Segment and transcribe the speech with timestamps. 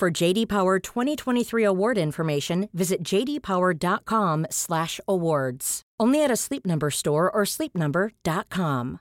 [0.00, 5.82] For JD Power 2023 award information, visit jdpower.com/awards.
[6.00, 9.00] Only at a Sleep Number store or sleepnumber.com.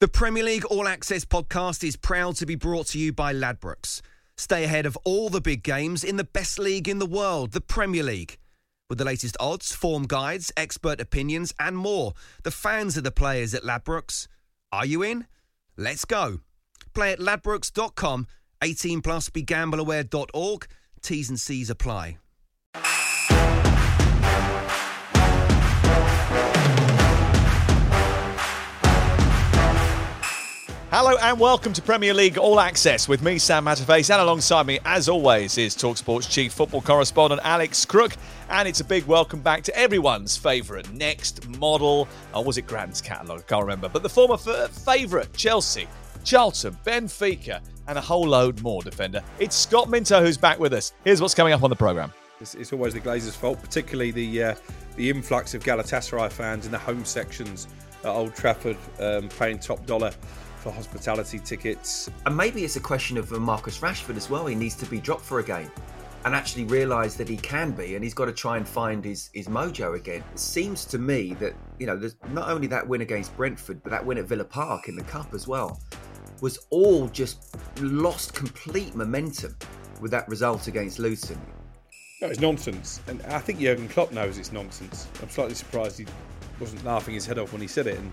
[0.00, 4.00] The Premier League All Access podcast is proud to be brought to you by Ladbrokes.
[4.38, 7.60] Stay ahead of all the big games in the best league in the world, the
[7.60, 8.38] Premier League.
[8.88, 13.52] With the latest odds, form guides, expert opinions, and more, the fans are the players
[13.52, 14.28] at Ladbrokes.
[14.72, 15.26] Are you in?
[15.76, 16.40] Let's go.
[16.94, 18.26] Play at ladbrokes.com,
[18.62, 20.66] 18 plus, begambleaware.org.
[21.02, 22.18] T's and C's apply.
[30.92, 34.80] Hello and welcome to Premier League All Access with me, Sam Matterface, and alongside me,
[34.84, 38.16] as always, is Talksport's chief football correspondent Alex Crook.
[38.50, 42.08] And it's a big welcome back to everyone's favourite next model.
[42.34, 43.38] Or was it Grattan's catalogue?
[43.46, 43.88] I can't remember.
[43.88, 45.86] But the former f- favourite, Chelsea,
[46.24, 49.20] Charlton, Benfica, and a whole load more defender.
[49.38, 50.92] It's Scott Minto who's back with us.
[51.04, 52.12] Here's what's coming up on the programme.
[52.40, 54.54] It's, it's always the Glazers' fault, particularly the uh,
[54.96, 57.68] the influx of Galatasaray fans in the home sections
[58.00, 60.10] at Old Trafford, um, paying top dollar
[60.58, 62.10] for hospitality tickets.
[62.26, 64.46] And maybe it's a question of Marcus Rashford as well.
[64.46, 65.70] He needs to be dropped for a game
[66.24, 69.30] and actually realise that he can be, and he's got to try and find his,
[69.32, 70.22] his mojo again.
[70.32, 73.90] It seems to me that, you know, there's not only that win against Brentford, but
[73.90, 75.80] that win at Villa Park in the Cup as well,
[76.40, 79.56] was all just lost complete momentum
[80.00, 81.40] with that result against Luton.
[82.20, 83.00] No, it's nonsense.
[83.06, 85.08] And I think Jurgen Klopp knows it's nonsense.
[85.22, 86.06] I'm slightly surprised he
[86.58, 87.98] wasn't laughing his head off when he said it.
[87.98, 88.12] And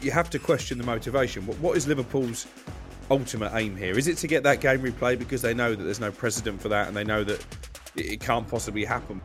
[0.00, 1.44] you have to question the motivation.
[1.46, 2.46] What is Liverpool's
[3.10, 3.98] ultimate aim here?
[3.98, 6.68] Is it to get that game replayed because they know that there's no precedent for
[6.68, 7.44] that and they know that
[7.96, 9.20] it can't possibly happen?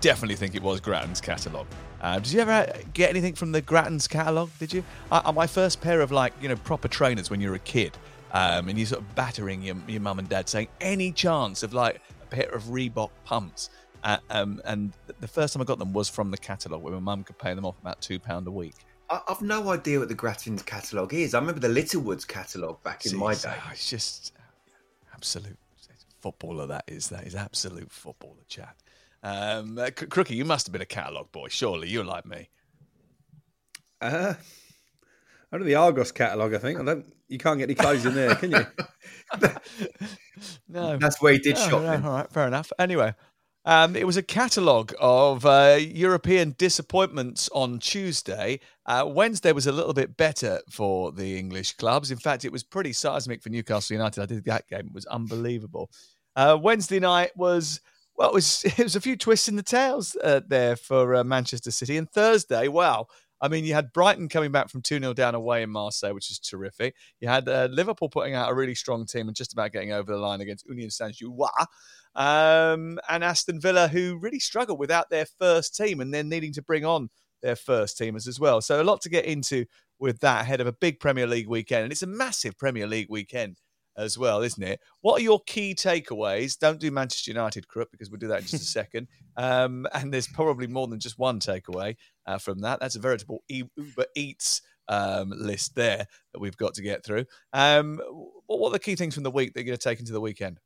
[0.00, 1.66] Definitely think it was Grattan's catalogue.
[2.00, 4.50] Uh, did you ever get anything from the Grattan's catalogue?
[4.58, 4.84] Did you?
[5.10, 7.96] Uh, my first pair of like you know proper trainers when you're a kid,
[8.32, 11.74] um, and you're sort of battering your your mum and dad saying any chance of
[11.74, 13.70] like a pair of Reebok pumps.
[14.04, 17.00] Uh, um, and the first time I got them was from the catalogue, where my
[17.00, 18.74] mum could pay them off about two pound a week.
[19.10, 21.32] I've no idea what the Grattan's catalogue is.
[21.34, 23.54] I remember the Littlewoods catalogue back in my day.
[23.72, 24.34] It's just
[25.14, 25.56] absolute
[26.20, 26.66] footballer.
[26.66, 28.76] That is that is absolute footballer chat.
[29.22, 31.48] Um, uh, Crookie, you must have been a catalogue boy.
[31.48, 32.50] Surely you're like me.
[34.00, 34.34] Uh,
[35.50, 36.78] under the Argos catalogue, I think.
[36.78, 37.12] I don't.
[37.28, 38.66] You can't get any clothes in there, can you?
[40.68, 42.02] no, that's where he did no, shopping.
[42.02, 42.72] No, all right, fair enough.
[42.78, 43.14] Anyway,
[43.66, 48.60] um, it was a catalogue of uh, European disappointments on Tuesday.
[48.86, 52.10] Uh, Wednesday was a little bit better for the English clubs.
[52.10, 54.22] In fact, it was pretty seismic for Newcastle United.
[54.22, 55.90] I did that game; it was unbelievable.
[56.34, 57.80] Uh, Wednesday night was
[58.18, 61.24] well, it was it was a few twists in the tails uh, there for uh,
[61.24, 63.06] Manchester City, and Thursday, wow.
[63.40, 66.28] I mean, you had Brighton coming back from 2 0 down away in Marseille, which
[66.28, 66.96] is terrific.
[67.20, 70.10] You had uh, Liverpool putting out a really strong team and just about getting over
[70.10, 71.48] the line against Union Saint Gilloise.
[72.16, 76.62] Um, and Aston Villa, who really struggled without their first team and then needing to
[76.62, 78.60] bring on their first teamers as well.
[78.60, 79.66] So a lot to get into
[80.00, 81.84] with that ahead of a big Premier League weekend.
[81.84, 83.60] And it's a massive Premier League weekend
[83.98, 84.80] as well, isn't it?
[85.00, 86.58] What are your key takeaways?
[86.58, 89.08] Don't do Manchester United, Crook, because we'll do that in just a second.
[89.36, 92.80] Um, and there's probably more than just one takeaway uh, from that.
[92.80, 97.26] That's a veritable Uber Eats um, list there that we've got to get through.
[97.52, 98.00] Um,
[98.46, 100.20] what are the key things from the week that you're going to take into the
[100.20, 100.60] weekend?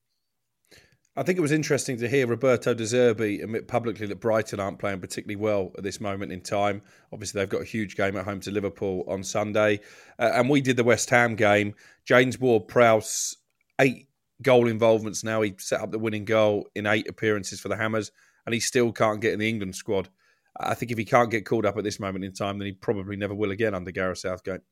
[1.14, 4.78] I think it was interesting to hear Roberto De Zerbi admit publicly that Brighton aren't
[4.78, 6.80] playing particularly well at this moment in time.
[7.12, 9.80] Obviously, they've got a huge game at home to Liverpool on Sunday.
[10.18, 11.74] Uh, and we did the West Ham game.
[12.06, 13.36] James Ward Prowse,
[13.78, 14.08] eight
[14.40, 15.42] goal involvements now.
[15.42, 18.10] He set up the winning goal in eight appearances for the Hammers,
[18.46, 20.08] and he still can't get in the England squad.
[20.58, 22.72] I think if he can't get called up at this moment in time, then he
[22.72, 24.62] probably never will again under Gareth Southgate.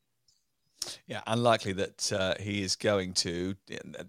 [1.05, 3.55] Yeah, unlikely that uh, he is going to.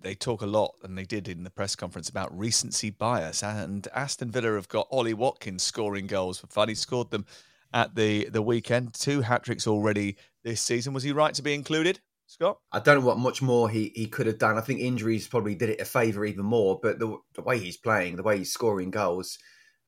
[0.00, 3.42] They talk a lot, and they did in the press conference about recency bias.
[3.42, 6.68] And Aston Villa have got Ollie Watkins scoring goals for fun.
[6.68, 7.26] He scored them
[7.74, 10.94] at the the weekend, two hat tricks already this season.
[10.94, 12.58] Was he right to be included, Scott?
[12.72, 14.56] I don't know what much more he, he could have done.
[14.56, 16.78] I think injuries probably did it a favour even more.
[16.82, 19.38] But the, the way he's playing, the way he's scoring goals,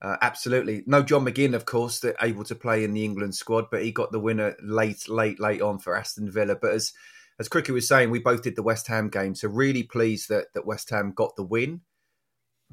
[0.05, 0.83] uh, absolutely.
[0.87, 3.91] No John McGinn, of course, that able to play in the England squad, but he
[3.91, 6.57] got the winner late, late, late on for Aston Villa.
[6.61, 6.93] But as
[7.39, 10.53] as Crookie was saying, we both did the West Ham game, so really pleased that
[10.53, 11.81] that West Ham got the win,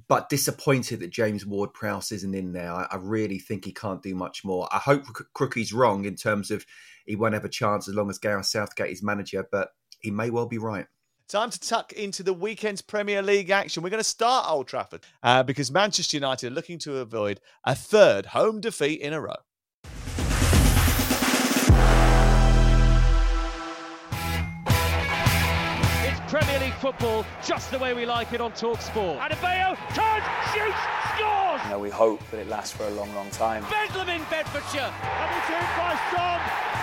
[0.10, 2.72] but disappointed that James Ward-Prowse isn't in there.
[2.72, 4.68] I, I really think he can't do much more.
[4.70, 6.66] I hope Crookie's wrong in terms of
[7.06, 9.70] he won't have a chance as long as Gareth Southgate is manager, but
[10.02, 10.88] he may well be right.
[11.32, 13.82] Time to tuck into the weekend's Premier League action.
[13.82, 17.74] We're going to start Old Trafford uh, because Manchester United are looking to avoid a
[17.74, 19.38] third home defeat in a row.
[26.04, 29.20] It's Premier League football just the way we like it on Talk Sport.
[29.20, 30.78] Adebayo turns, shoots,
[31.16, 31.62] scores!
[31.64, 33.64] You know, we hope that it lasts for a long, long time.
[33.70, 34.82] Bedlam in Bedfordshire.
[34.82, 36.42] And it's in by Son,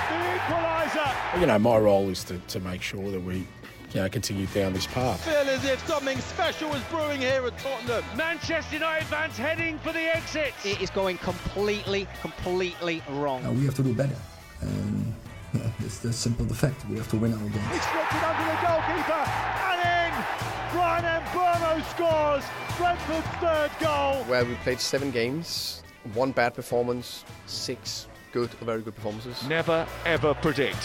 [0.09, 1.39] the equaliser.
[1.39, 3.47] You know, my role is to, to make sure that we
[3.93, 5.27] you know, continue down this path.
[5.27, 8.05] I feel as if something special is brewing here at Tottenham.
[8.17, 10.53] Manchester United fans heading for the exit.
[10.65, 13.45] It is going completely, completely wrong.
[13.45, 14.17] Uh, we have to do better.
[14.63, 15.15] Um,
[15.55, 16.85] yeah, it's the simple the fact.
[16.91, 17.63] We have to win our game.
[17.73, 19.25] It's stripped it under the goalkeeper
[19.71, 20.25] and in.
[20.73, 22.45] Bryan Mbeumo scores
[22.77, 24.23] Brentford's third goal.
[24.25, 25.83] Where we played seven games,
[26.13, 29.43] one bad performance, six good, very good performances.
[29.49, 30.85] Never ever predict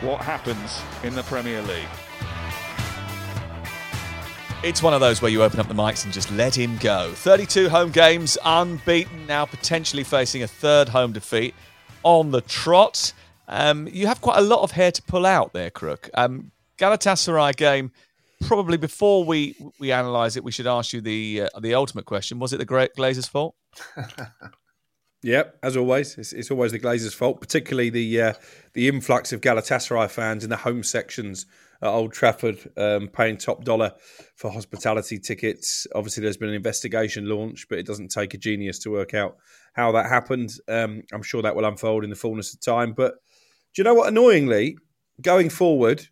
[0.00, 1.88] what happens in the Premier League.
[4.64, 7.12] It's one of those where you open up the mics and just let him go.
[7.14, 11.54] 32 home games, unbeaten, now potentially facing a third home defeat
[12.02, 13.12] on the trot.
[13.46, 16.10] Um, you have quite a lot of hair to pull out there, Crook.
[16.14, 17.92] Um, Galatasaray game.
[18.42, 22.40] Probably before we we analyse it, we should ask you the uh, the ultimate question:
[22.40, 23.54] Was it the Great Glazers' fault?
[25.22, 28.32] Yep, as always, it's, it's, always the Glazers' fault, particularly the uh,
[28.74, 31.44] the influx of Galatasaray fans in the home sections
[31.80, 33.92] at Old Trafford, um, paying top dollar
[34.34, 35.86] for hospitality tickets.
[35.94, 39.36] Obviously, there's been an investigation launched, but it doesn't take a genius to work out
[39.74, 40.50] how that happened.
[40.66, 42.92] Um, I'm sure that will unfold in the fullness of time.
[42.92, 43.14] But
[43.74, 44.08] do you know what?
[44.08, 44.76] Annoyingly,
[45.20, 46.08] going forward,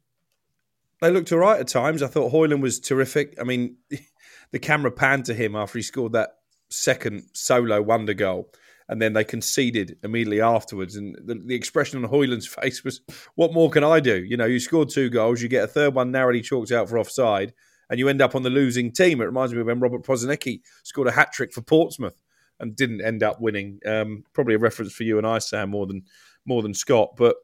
[1.01, 2.03] they looked all right at times.
[2.03, 3.37] I thought Højlund was terrific.
[3.41, 3.77] I mean,
[4.53, 6.31] the camera panned to him after he scored that
[6.71, 8.51] second solo wonder goal,
[8.89, 10.97] and then they conceded immediately afterwards.
[10.97, 13.01] And the, the expression on Højlund's face was,
[13.35, 15.95] "What more can I do?" You know, you scored two goals, you get a third
[15.95, 17.53] one narrowly chalked out for offside,
[17.91, 19.21] and you end up on the losing team.
[19.21, 22.23] It reminds me of when Robert Prosinecki scored a hat trick for Portsmouth
[22.59, 23.81] and didn't end up winning.
[23.85, 26.03] Um, probably a reference for you and I, Sam, more than
[26.45, 27.37] more than Scott, but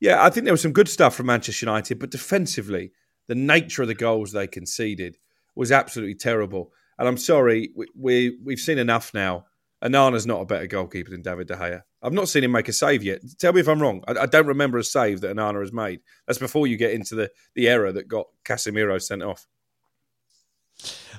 [0.00, 2.92] yeah, I think there was some good stuff from Manchester United, but defensively,
[3.26, 5.16] the nature of the goals they conceded
[5.54, 6.72] was absolutely terrible.
[6.98, 9.46] And I'm sorry, we, we we've seen enough now.
[9.82, 11.82] Onana's not a better goalkeeper than David De Gea.
[12.02, 13.20] I've not seen him make a save yet.
[13.38, 14.02] Tell me if I'm wrong.
[14.08, 16.00] I, I don't remember a save that Onana has made.
[16.26, 19.46] That's before you get into the, the error that got Casemiro sent off.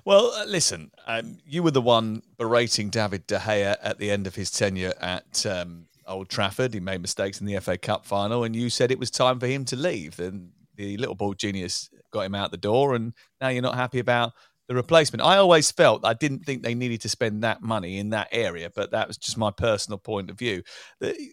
[0.03, 4.27] Well, uh, listen, um, you were the one berating David De Gea at the end
[4.27, 6.73] of his tenure at um, Old Trafford.
[6.73, 9.47] He made mistakes in the FA Cup final, and you said it was time for
[9.47, 10.19] him to leave.
[10.19, 13.99] And the little ball genius got him out the door, and now you're not happy
[13.99, 14.33] about
[14.67, 15.21] the replacement.
[15.21, 18.71] I always felt I didn't think they needed to spend that money in that area,
[18.73, 20.63] but that was just my personal point of view.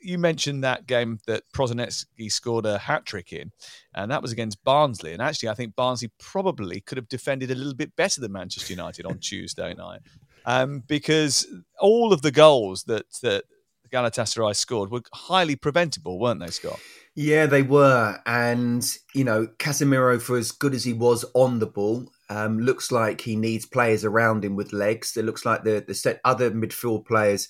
[0.02, 3.50] You mentioned that game that Prosinecki scored a hat trick in,
[3.94, 5.12] and that was against Barnsley.
[5.12, 8.72] And actually, I think Barnsley probably could have defended a little bit better than Manchester
[8.72, 10.00] United on Tuesday night.
[10.44, 11.46] Um, because
[11.80, 13.44] all of the goals that, that
[13.92, 16.80] Galatasaray scored were highly preventable, weren't they, Scott?
[17.14, 18.18] Yeah, they were.
[18.26, 22.90] And, you know, Casemiro, for as good as he was on the ball, um, looks
[22.90, 25.14] like he needs players around him with legs.
[25.18, 27.46] It looks like the, the other midfield players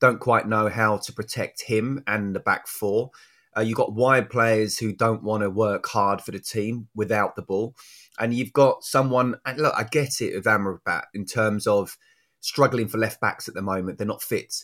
[0.00, 3.10] don't quite know how to protect him and the back four.
[3.56, 7.36] Uh, you've got wide players who don't want to work hard for the team without
[7.36, 7.74] the ball.
[8.18, 11.96] And you've got someone, and look, I get it with Amrabat in terms of
[12.40, 13.96] struggling for left backs at the moment.
[13.96, 14.54] They're not fit.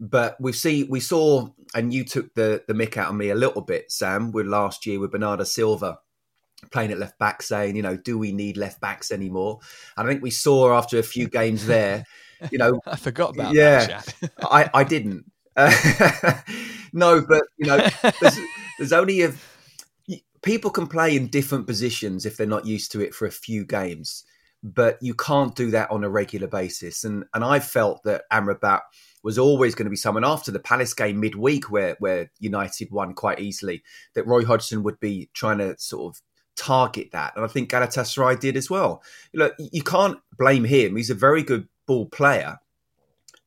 [0.00, 3.36] But we see we saw, and you took the the mick out of me a
[3.36, 5.98] little bit, Sam, with last year with Bernardo Silva
[6.70, 9.60] playing at left back, saying, you know, do we need left backs anymore?
[9.96, 12.04] And I think we saw after a few games there,
[12.50, 14.32] you know, I forgot about yeah, that.
[14.42, 15.30] I I didn't.
[15.56, 15.72] Uh,
[16.92, 17.88] no, but you know,
[18.20, 18.38] there's,
[18.78, 19.32] there's only a
[20.44, 23.64] people can play in different positions if they're not used to it for a few
[23.64, 24.24] games,
[24.62, 27.02] but you can't do that on a regular basis.
[27.02, 28.80] And and I felt that Amrabat
[29.22, 33.14] was always going to be someone after the Palace game midweek, where where United won
[33.14, 33.82] quite easily,
[34.14, 36.22] that Roy Hodgson would be trying to sort of
[36.56, 39.02] target that, and I think Galatasaray did as well.
[39.32, 42.58] Look, you can't blame him; he's a very good ball player,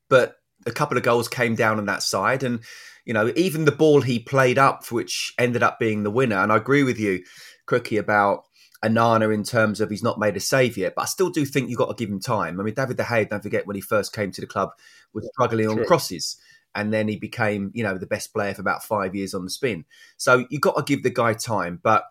[0.10, 2.60] but a couple of goals came down on that side, and
[3.06, 6.38] you know even the ball he played up, which ended up being the winner.
[6.38, 7.24] And I agree with you,
[7.68, 8.44] Crookie, about
[8.84, 11.70] Onana in terms of he's not made a save yet, but I still do think
[11.70, 12.60] you've got to give him time.
[12.60, 14.70] I mean, David De Gea, don't forget when he first came to the club,
[15.14, 16.38] was struggling on crosses.
[16.76, 19.50] And then he became, you know, the best player for about five years on the
[19.50, 19.86] spin.
[20.18, 21.80] So you've got to give the guy time.
[21.82, 22.04] But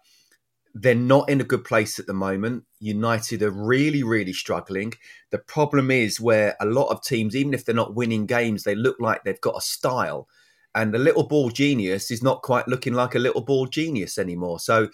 [0.78, 2.64] they're not in a good place at the moment.
[2.80, 4.92] United are really, really struggling.
[5.30, 8.74] The problem is where a lot of teams, even if they're not winning games, they
[8.74, 10.28] look like they've got a style.
[10.74, 14.60] And the little ball genius is not quite looking like a little ball genius anymore.
[14.60, 14.90] So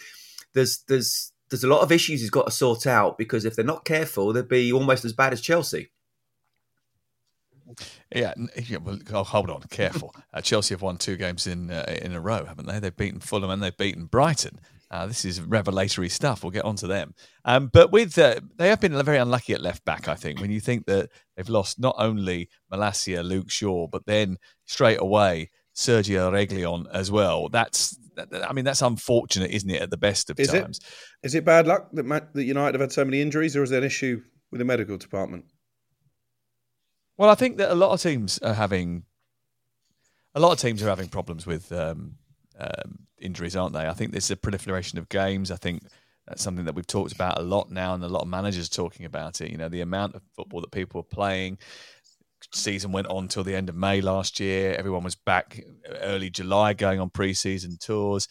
[0.52, 3.64] there's there's there's a lot of issues he's got to sort out because if they're
[3.64, 5.90] not careful, they'll be almost as bad as Chelsea.
[8.14, 8.34] Yeah,
[8.68, 10.14] yeah well, oh, hold on, careful.
[10.34, 12.78] Uh, Chelsea have won two games in uh, in a row, haven't they?
[12.78, 14.60] They've beaten Fulham and they've beaten Brighton.
[14.92, 16.44] Uh, this is revelatory stuff.
[16.44, 17.14] We'll get on to them.
[17.46, 20.06] Um, but with uh, they have been very unlucky at left back.
[20.06, 24.36] I think when you think that they've lost not only Malacia, Luke Shaw, but then
[24.66, 27.48] straight away Sergio Reguilon as well.
[27.48, 27.98] That's
[28.46, 29.80] I mean that's unfortunate, isn't it?
[29.80, 30.78] At the best of is times.
[31.22, 33.70] It, is it bad luck that that United have had so many injuries, or is
[33.70, 35.46] there an issue with the medical department?
[37.16, 39.04] Well, I think that a lot of teams are having
[40.34, 42.16] a lot of teams are having problems with um,
[42.62, 43.86] um, injuries, aren't they?
[43.86, 45.50] I think there's a proliferation of games.
[45.50, 45.82] I think
[46.26, 49.06] that's something that we've talked about a lot now, and a lot of managers talking
[49.06, 49.50] about it.
[49.50, 51.58] You know, the amount of football that people are playing.
[52.52, 54.74] Season went on till the end of May last year.
[54.76, 55.60] Everyone was back
[56.00, 58.26] early July, going on pre-season tours.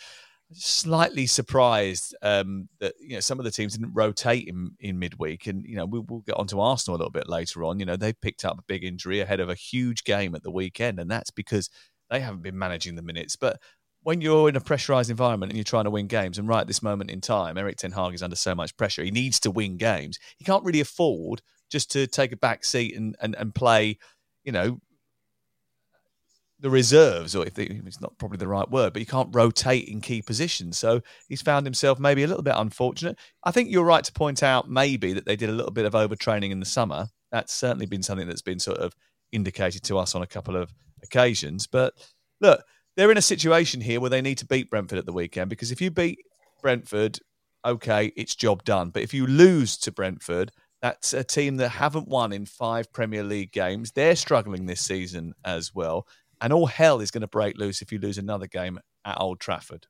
[0.54, 5.48] Slightly surprised um, that you know some of the teams didn't rotate in, in midweek,
[5.48, 7.80] and you know we, will get onto Arsenal a little bit later on.
[7.80, 10.52] You know they picked up a big injury ahead of a huge game at the
[10.52, 11.70] weekend, and that's because
[12.10, 13.38] they haven't been managing the minutes.
[13.38, 13.60] But
[14.04, 16.68] when you're in a pressurized environment and you're trying to win games, and right at
[16.68, 19.04] this moment in time, Erik Ten Hag is under so much pressure.
[19.04, 20.18] He needs to win games.
[20.38, 24.00] He can't really afford just to take a back seat and, and, and play,
[24.44, 24.80] you know,
[26.60, 30.00] the reserves, or if it's not probably the right word, but he can't rotate in
[30.00, 30.78] key positions.
[30.78, 33.18] So he's found himself maybe a little bit unfortunate.
[33.44, 35.94] I think you're right to point out maybe that they did a little bit of
[35.94, 37.08] overtraining in the summer.
[37.32, 38.96] That's certainly been something that's been sort of
[39.32, 41.66] indicated to us on a couple of occasions.
[41.66, 41.96] But
[42.42, 42.64] look,
[42.96, 45.72] they're in a situation here where they need to beat Brentford at the weekend because
[45.72, 46.20] if you beat
[46.62, 47.20] Brentford,
[47.66, 48.90] okay, it's job done.
[48.90, 53.24] But if you lose to Brentford, that's a team that haven't won in five Premier
[53.24, 53.92] League games.
[53.92, 56.08] They're struggling this season as well.
[56.42, 59.40] And all hell is going to break loose if you lose another game at Old
[59.40, 59.86] Trafford.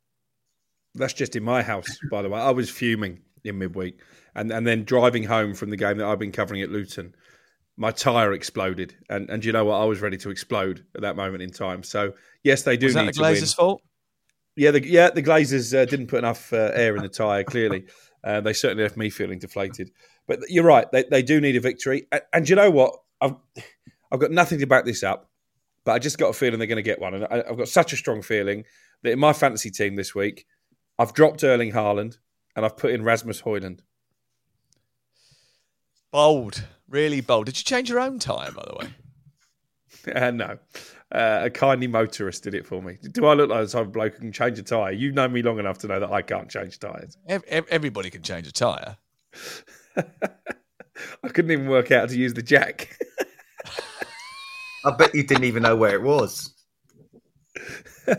[0.94, 2.40] That's just in my house, by the way.
[2.40, 4.00] I was fuming in midweek.
[4.36, 7.16] And, and then driving home from the game that I've been covering at Luton
[7.78, 9.78] my tire exploded, and and you know what?
[9.78, 11.84] I was ready to explode at that moment in time.
[11.84, 12.14] So
[12.44, 13.82] yes, they do was need that the Glazers' fault.
[14.56, 17.44] Yeah, the, yeah, the Glazers uh, didn't put enough uh, air in the tire.
[17.44, 17.86] Clearly,
[18.24, 19.92] uh, they certainly left me feeling deflated.
[20.28, 22.08] But you're right; they, they do need a victory.
[22.12, 22.96] And, and you know what?
[23.22, 23.36] I've
[24.12, 25.30] I've got nothing to back this up,
[25.86, 27.14] but I just got a feeling they're going to get one.
[27.14, 28.66] And I, I've got such a strong feeling
[29.04, 30.46] that in my fantasy team this week,
[31.00, 32.18] I've dropped Erling Haaland
[32.56, 33.80] and I've put in Rasmus Højlund.
[36.12, 37.46] Bold, really bold.
[37.46, 38.94] Did you change your own tyre, by the way?
[40.16, 40.58] Uh, no.
[41.12, 42.98] Uh, a kindly motorist did it for me.
[43.12, 44.94] Do I look like the type of bloke who can change a tyre?
[44.94, 47.18] You've known me long enough to know that I can't change tyres.
[47.28, 48.98] Everybody can change a tyre.
[49.98, 52.98] I couldn't even work out how to use the jack.
[54.86, 56.54] I bet you didn't even know where it was.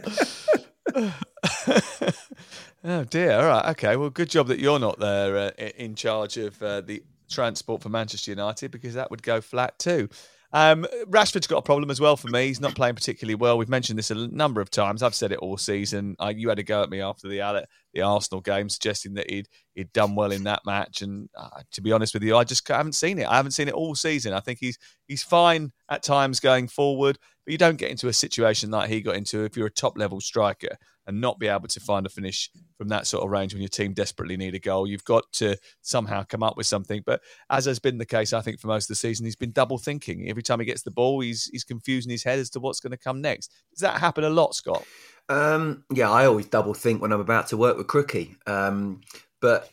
[2.84, 3.32] oh dear.
[3.32, 3.70] All right.
[3.70, 3.96] Okay.
[3.96, 7.88] Well, good job that you're not there uh, in charge of uh, the transport for
[7.88, 10.08] Manchester United because that would go flat too.
[10.52, 12.46] Um, Rashford's got a problem as well for me.
[12.46, 13.56] He's not playing particularly well.
[13.56, 15.02] We've mentioned this a number of times.
[15.02, 16.14] I've said it all season.
[16.18, 19.48] I, you had a go at me after the the Arsenal game, suggesting that he'd
[19.74, 21.02] he'd done well in that match.
[21.02, 23.26] And uh, to be honest with you, I just haven't seen it.
[23.26, 24.34] I haven't seen it all season.
[24.34, 28.12] I think he's he's fine at times going forward, but you don't get into a
[28.12, 31.66] situation like he got into if you're a top level striker and not be able
[31.66, 34.58] to find a finish from that sort of range when your team desperately need a
[34.58, 34.86] goal.
[34.86, 37.02] You've got to somehow come up with something.
[37.04, 37.20] But
[37.50, 39.78] as has been the case, I think for most of the season, he's been double
[39.78, 40.28] thinking.
[40.28, 42.92] Every time he gets the ball, he's he's confusing his head as to what's going
[42.92, 43.50] to come next.
[43.72, 44.84] Does that happen a lot, Scott?
[45.28, 48.36] Um, yeah, I always double think when I'm about to work with Crookie.
[48.46, 49.00] Um,
[49.40, 49.70] but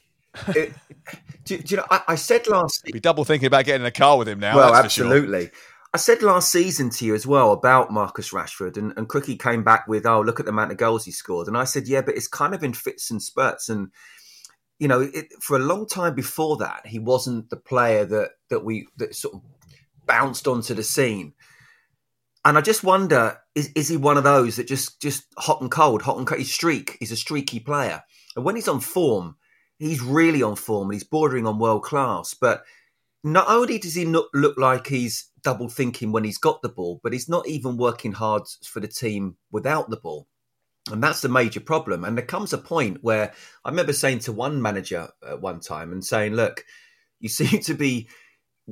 [0.49, 0.73] it,
[1.43, 1.85] do, do, you know?
[1.91, 2.83] I, I said last.
[2.85, 2.93] Week.
[2.93, 4.55] Be double thinking about getting in a car with him now.
[4.55, 5.45] Well, absolutely.
[5.45, 5.51] Sure.
[5.91, 9.63] I said last season to you as well about Marcus Rashford, and, and Crookie came
[9.63, 12.01] back with, "Oh, look at the amount of goals he scored," and I said, "Yeah,
[12.01, 13.89] but it's kind of in fits and spurts." And
[14.77, 18.63] you know, it, for a long time before that, he wasn't the player that that
[18.63, 19.41] we that sort of
[20.05, 21.33] bounced onto the scene.
[22.45, 25.71] And I just wonder, is is he one of those that just just hot and
[25.71, 26.39] cold, hot and cold?
[26.39, 26.97] He's streak.
[26.99, 28.03] He's a streaky player,
[28.35, 29.37] and when he's on form,
[29.79, 32.35] he's really on form, and he's bordering on world class.
[32.35, 32.61] But
[33.23, 37.13] not only does he look like he's double thinking when he's got the ball, but
[37.13, 40.27] he's not even working hard for the team without the ball.
[40.91, 42.03] And that's the major problem.
[42.03, 45.91] And there comes a point where I remember saying to one manager at one time
[45.91, 46.65] and saying, look,
[47.19, 48.09] you seem to be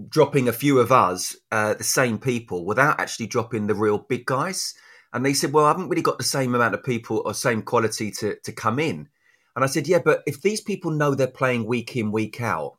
[0.10, 4.26] dropping a few of us, uh, the same people, without actually dropping the real big
[4.26, 4.74] guys.
[5.14, 7.62] And they said, well, I haven't really got the same amount of people or same
[7.62, 9.10] quality to, to come in.
[9.56, 12.77] And I said, yeah, but if these people know they're playing week in, week out,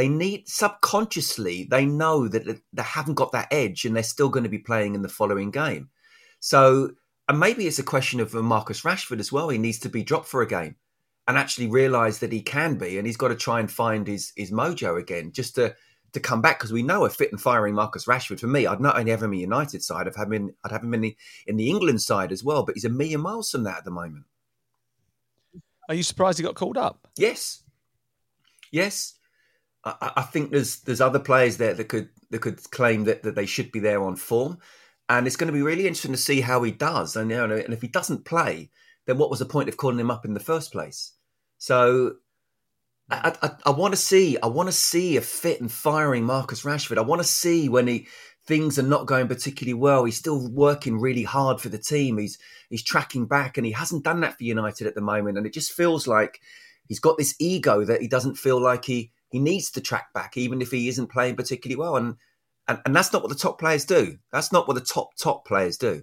[0.00, 4.44] they need subconsciously, they know that they haven't got that edge and they're still going
[4.44, 5.90] to be playing in the following game.
[6.38, 6.92] So,
[7.28, 9.50] and maybe it's a question of uh, Marcus Rashford as well.
[9.50, 10.76] He needs to be dropped for a game
[11.28, 14.32] and actually realize that he can be, and he's got to try and find his
[14.36, 15.76] his mojo again, just to
[16.14, 18.40] to come back because we know a fit and firing Marcus Rashford.
[18.40, 20.72] For me, I'd not only have him in the United side, I'd have him, I'd
[20.72, 21.14] have him in the
[21.46, 22.64] in the England side as well.
[22.64, 24.24] But he's a million miles from that at the moment.
[25.90, 27.06] Are you surprised he got called up?
[27.18, 27.64] Yes,
[28.72, 29.19] yes.
[29.84, 33.34] I, I think there's there's other players there that could that could claim that, that
[33.34, 34.58] they should be there on form,
[35.08, 37.16] and it's going to be really interesting to see how he does.
[37.16, 38.70] And you know, and if he doesn't play,
[39.06, 41.12] then what was the point of calling him up in the first place?
[41.58, 42.16] So
[43.10, 46.62] I, I, I want to see I want to see a fit and firing Marcus
[46.62, 46.98] Rashford.
[46.98, 48.06] I want to see when he
[48.46, 50.04] things are not going particularly well.
[50.04, 52.18] He's still working really hard for the team.
[52.18, 55.38] He's he's tracking back, and he hasn't done that for United at the moment.
[55.38, 56.40] And it just feels like
[56.86, 60.36] he's got this ego that he doesn't feel like he he needs to track back,
[60.36, 61.96] even if he isn't playing particularly well.
[61.96, 62.16] And
[62.68, 64.18] and, and that's not what the top players do.
[64.32, 66.02] That's not what the top top players do.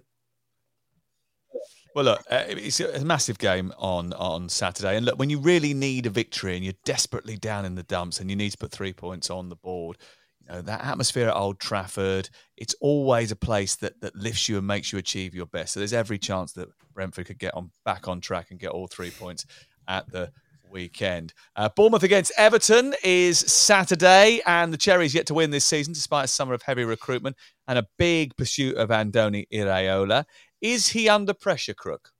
[1.94, 5.74] Well, look, uh, it's a massive game on on Saturday, and look, when you really
[5.74, 8.70] need a victory and you're desperately down in the dumps and you need to put
[8.70, 9.96] three points on the board,
[10.42, 14.58] you know that atmosphere at Old Trafford, it's always a place that that lifts you
[14.58, 15.72] and makes you achieve your best.
[15.72, 18.86] So there's every chance that Brentford could get on back on track and get all
[18.86, 19.46] three points
[19.88, 20.30] at the
[20.70, 21.34] weekend.
[21.56, 26.24] Uh, Bournemouth against Everton is Saturday, and the Cherries yet to win this season despite
[26.24, 30.24] a summer of heavy recruitment and a big pursuit of Andoni Iraola.
[30.60, 32.10] Is he under pressure, Crook?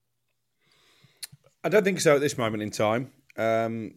[1.64, 3.10] I don't think so at this moment in time.
[3.36, 3.94] Um,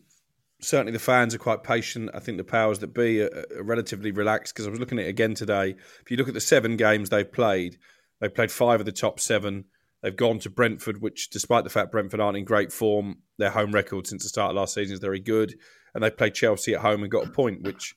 [0.62, 2.10] certainly, the fans are quite patient.
[2.14, 5.06] I think the powers that be are, are relatively relaxed because I was looking at
[5.06, 5.76] it again today.
[6.02, 7.78] If you look at the seven games they've played,
[8.20, 9.66] they've played five of the top seven.
[10.02, 13.72] They've gone to Brentford, which, despite the fact Brentford aren't in great form, their home
[13.72, 15.56] record since the start of last season is very good.
[15.94, 17.96] And they played Chelsea at home and got a point, which,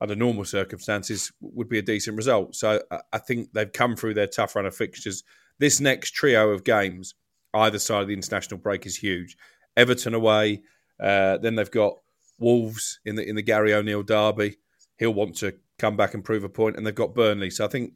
[0.00, 2.54] under normal circumstances, would be a decent result.
[2.54, 2.82] So
[3.12, 5.24] I think they've come through their tough run of fixtures
[5.60, 7.14] this next trio of games,
[7.54, 9.36] either side of the international break, is huge.
[9.76, 10.62] Everton away,
[10.98, 11.98] uh, then they've got
[12.38, 14.56] Wolves in the in the Gary O'Neill derby.
[14.96, 17.50] He'll want to come back and prove a point, and they've got Burnley.
[17.50, 17.92] So I think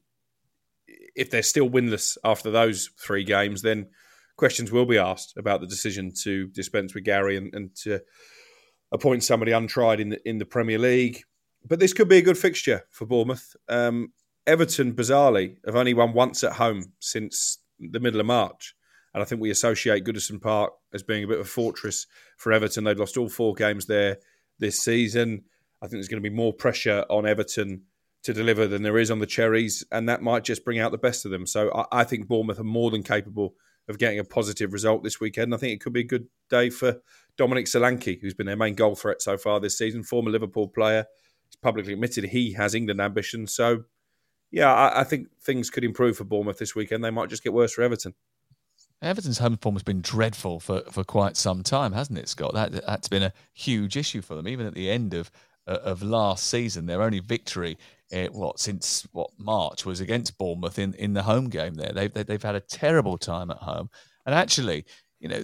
[1.15, 3.89] if they're still winless after those three games, then
[4.37, 8.01] questions will be asked about the decision to dispense with Gary and, and to
[8.93, 11.23] appoint somebody untried in the in the Premier League.
[11.67, 13.57] But this could be a good fixture for Bournemouth.
[13.69, 14.13] Um,
[14.47, 18.75] Everton, bizarrely, have only won once at home since the middle of March.
[19.15, 22.53] And I think we associate Goodison Park as being a bit of a fortress for
[22.53, 22.85] Everton.
[22.85, 24.19] They've lost all four games there
[24.59, 25.45] this season.
[25.81, 27.83] I think there's going to be more pressure on Everton
[28.25, 30.99] to deliver than there is on the Cherries, and that might just bring out the
[30.99, 31.47] best of them.
[31.47, 33.55] So I, I think Bournemouth are more than capable
[33.89, 35.55] of getting a positive result this weekend.
[35.55, 36.97] I think it could be a good day for
[37.37, 41.05] Dominic Solanke, who's been their main goal threat so far this season, former Liverpool player.
[41.49, 43.55] He's publicly admitted he has England ambitions.
[43.55, 43.85] So
[44.51, 47.05] yeah, I, I, think things could improve for Bournemouth this weekend.
[47.05, 48.15] They might just get worse for Everton.
[49.03, 52.55] Everton's home form has been dreadful for, for quite some time, hasn't it, Scott?
[52.55, 54.49] That that's been a huge issue for them.
[54.49, 55.31] Even at the end of
[55.67, 57.77] uh, of last season, their only victory,
[58.15, 61.75] uh, what since what March, was against Bournemouth in, in the home game.
[61.75, 63.91] There, they've they've had a terrible time at home,
[64.25, 64.85] and actually,
[65.21, 65.43] you know,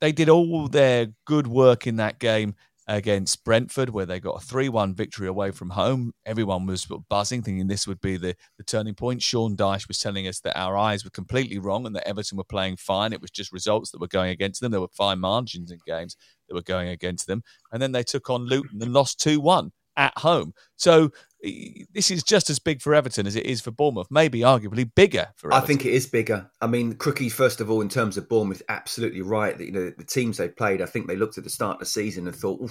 [0.00, 2.54] they did all their good work in that game
[2.88, 6.12] against Brentford, where they got a 3 1 victory away from home.
[6.24, 9.22] Everyone was buzzing, thinking this would be the, the turning point.
[9.22, 12.44] Sean Dyche was telling us that our eyes were completely wrong and that Everton were
[12.44, 13.12] playing fine.
[13.12, 14.72] It was just results that were going against them.
[14.72, 16.16] There were fine margins in games
[16.48, 17.42] that were going against them.
[17.72, 20.54] And then they took on Luton and lost 2 1 at home.
[20.76, 24.90] So this is just as big for Everton as it is for Bournemouth, maybe arguably
[24.92, 25.62] bigger for Everton.
[25.62, 26.50] I think it is bigger.
[26.60, 29.56] I mean, Crookie, first of all, in terms of Bournemouth, absolutely right.
[29.56, 31.80] That, you know, the teams they played, I think they looked at the start of
[31.80, 32.70] the season and thought,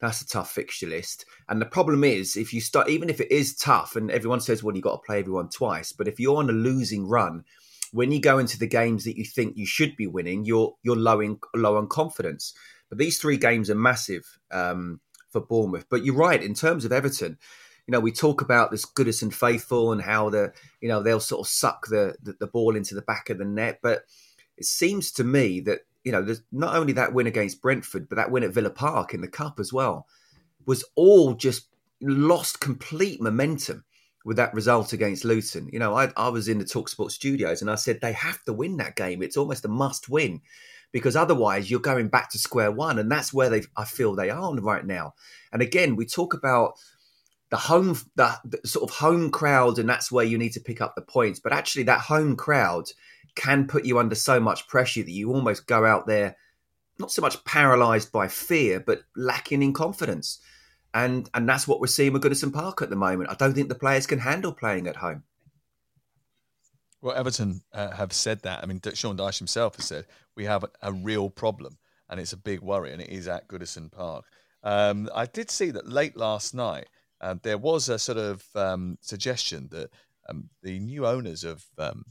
[0.00, 1.24] that's a tough fixture list.
[1.48, 4.62] And the problem is, if you start, even if it is tough, and everyone says,
[4.62, 7.44] well, you've got to play everyone twice, but if you're on a losing run,
[7.92, 10.96] when you go into the games that you think you should be winning, you're you're
[10.96, 12.52] low in low on confidence.
[12.88, 15.86] But these three games are massive um, for Bournemouth.
[15.88, 17.38] But you're right in terms of Everton
[17.86, 21.46] you know, we talk about this Goodison faithful and how the, you know, they'll sort
[21.46, 23.80] of suck the, the, the ball into the back of the net.
[23.82, 24.04] But
[24.56, 28.16] it seems to me that you know, there's not only that win against Brentford, but
[28.16, 30.06] that win at Villa Park in the cup as well
[30.66, 31.68] was all just
[32.00, 33.84] lost complete momentum
[34.24, 35.68] with that result against Luton.
[35.72, 38.52] You know, I, I was in the Talksport studios and I said they have to
[38.52, 39.22] win that game.
[39.22, 40.42] It's almost a must win
[40.92, 44.30] because otherwise you're going back to square one, and that's where they I feel they
[44.30, 45.14] are right now.
[45.52, 46.74] And again, we talk about
[47.54, 50.80] the home the, the, sort of home crowd and that's where you need to pick
[50.80, 52.84] up the points but actually that home crowd
[53.36, 56.36] can put you under so much pressure that you almost go out there
[56.98, 60.40] not so much paralysed by fear, but lacking in confidence.
[60.92, 63.30] And and that's what we're seeing with Goodison Park at the moment.
[63.30, 65.24] I don't think the players can handle playing at home.
[67.02, 68.62] Well, Everton uh, have said that.
[68.62, 72.36] I mean, Sean Dyche himself has said we have a, real problem, and it's a
[72.36, 74.24] big worry, and it is at Goodison Park.
[74.62, 76.88] Um, I did see that late last night.
[77.24, 79.88] Uh, there was a sort of um, suggestion that
[80.28, 82.04] um, the new owners of um,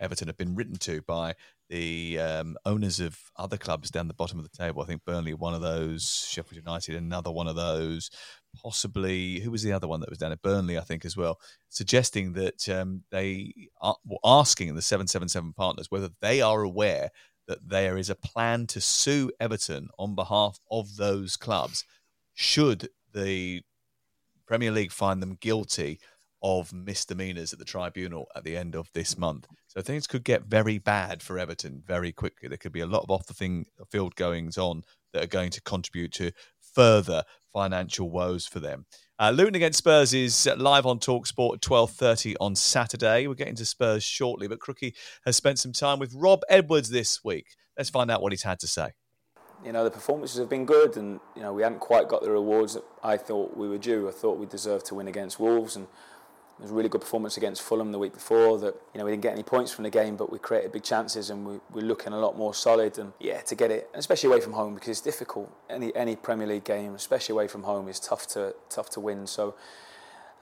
[0.00, 1.34] Everton have been written to by
[1.68, 4.80] the um, owners of other clubs down the bottom of the table.
[4.80, 8.10] I think Burnley, one of those, Sheffield United, another one of those,
[8.62, 11.40] possibly who was the other one that was down at Burnley, I think as well,
[11.68, 16.62] suggesting that um, they are well, asking the seven seven seven partners whether they are
[16.62, 17.10] aware
[17.48, 21.84] that there is a plan to sue Everton on behalf of those clubs
[22.34, 23.62] should the
[24.50, 26.00] Premier League find them guilty
[26.42, 29.46] of misdemeanors at the tribunal at the end of this month.
[29.68, 32.48] So things could get very bad for Everton very quickly.
[32.48, 34.82] There could be a lot of off the thing, field goings on
[35.12, 36.32] that are going to contribute to
[36.74, 38.86] further financial woes for them.
[39.20, 43.28] Uh, Luton against Spurs is live on Talksport at 12.30 on Saturday.
[43.28, 47.22] We're getting to Spurs shortly, but Crookie has spent some time with Rob Edwards this
[47.22, 47.46] week.
[47.78, 48.94] Let's find out what he's had to say.
[49.64, 52.30] You know, the performances have been good and, you know, we hadn't quite got the
[52.30, 54.08] rewards that I thought we were due.
[54.08, 55.86] I thought we deserved to win against Wolves and
[56.60, 58.58] it was a really good performance against Fulham the week before.
[58.58, 60.82] That you know we didn't get any points from the game, but we created big
[60.82, 62.98] chances and we, we're looking a lot more solid.
[62.98, 65.50] And yeah, to get it, especially away from home, because it's difficult.
[65.70, 69.26] Any any Premier League game, especially away from home, is tough to tough to win.
[69.26, 69.54] So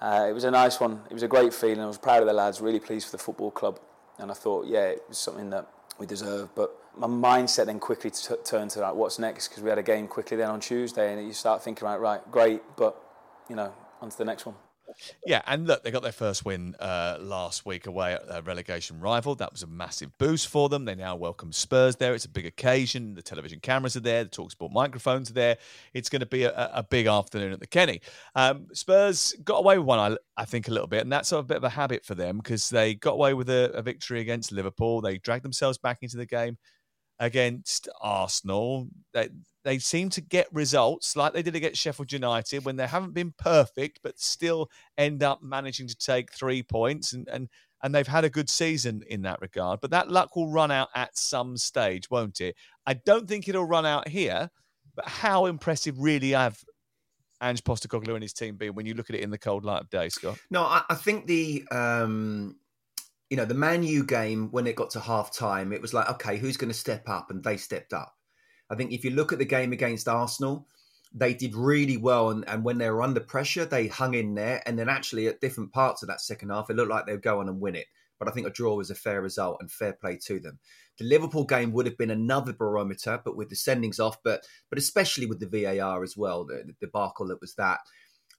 [0.00, 1.02] uh, it was a nice one.
[1.08, 1.80] It was a great feeling.
[1.80, 2.60] I was proud of the lads.
[2.60, 3.78] Really pleased for the football club.
[4.18, 5.68] And I thought, yeah, it was something that
[6.00, 6.52] we deserve.
[6.56, 9.48] But my mindset then quickly t- turned to like, what's next?
[9.48, 12.30] Because we had a game quickly then on Tuesday, and you start thinking, right, right,
[12.30, 13.00] great, but
[13.48, 14.54] you know, on to the next one.
[15.26, 19.00] Yeah, and look, they got their first win uh, last week away at a relegation
[19.00, 19.34] rival.
[19.34, 20.84] That was a massive boost for them.
[20.86, 22.14] They now welcome Spurs there.
[22.14, 23.14] It's a big occasion.
[23.14, 24.24] The television cameras are there.
[24.24, 25.58] The Talksport microphones are there.
[25.92, 28.00] It's going to be a, a big afternoon at the Kenny.
[28.34, 31.40] Um, Spurs got away with one, I, I, think, a little bit, and that's sort
[31.40, 33.82] of a bit of a habit for them because they got away with a, a
[33.82, 35.00] victory against Liverpool.
[35.00, 36.56] They dragged themselves back into the game
[37.20, 38.88] against Arsenal.
[39.12, 39.28] They,
[39.64, 43.34] they seem to get results like they did against Sheffield United when they haven't been
[43.38, 47.48] perfect, but still end up managing to take three points and, and
[47.82, 49.80] and they've had a good season in that regard.
[49.80, 52.56] But that luck will run out at some stage, won't it?
[52.86, 54.50] I don't think it'll run out here,
[54.94, 56.58] but how impressive really have
[57.40, 59.82] Ange Postecoglou and his team been when you look at it in the cold light
[59.82, 60.38] of day, Scott?
[60.50, 62.56] No, I, I think the um,
[63.30, 66.08] you know the Man U game when it got to half time, it was like
[66.10, 68.14] okay, who's going to step up, and they stepped up.
[68.70, 70.66] I think if you look at the game against Arsenal,
[71.14, 72.30] they did really well.
[72.30, 74.62] And, and when they were under pressure, they hung in there.
[74.66, 77.40] And then actually at different parts of that second half, it looked like they'd go
[77.40, 77.86] on and win it.
[78.18, 80.58] But I think a draw was a fair result and fair play to them.
[80.98, 84.78] The Liverpool game would have been another barometer, but with the sendings off, but but
[84.78, 87.78] especially with the VAR as well, the, the debacle that was that.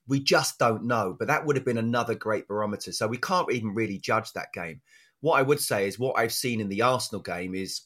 [0.06, 2.92] We just don't know, but that would have been another great barometer.
[2.92, 4.80] So we can't even really judge that game.
[5.20, 7.82] What I would say is what I've seen in the Arsenal game is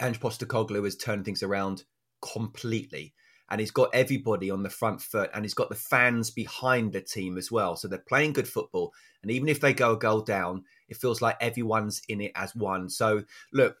[0.00, 1.84] Ange Postecoglou has turned things around
[2.20, 3.14] completely.
[3.48, 7.00] And he's got everybody on the front foot and he's got the fans behind the
[7.00, 7.76] team as well.
[7.76, 8.92] So they're playing good football.
[9.22, 12.56] And even if they go a goal down, it feels like everyone's in it as
[12.56, 12.88] one.
[12.90, 13.76] So look,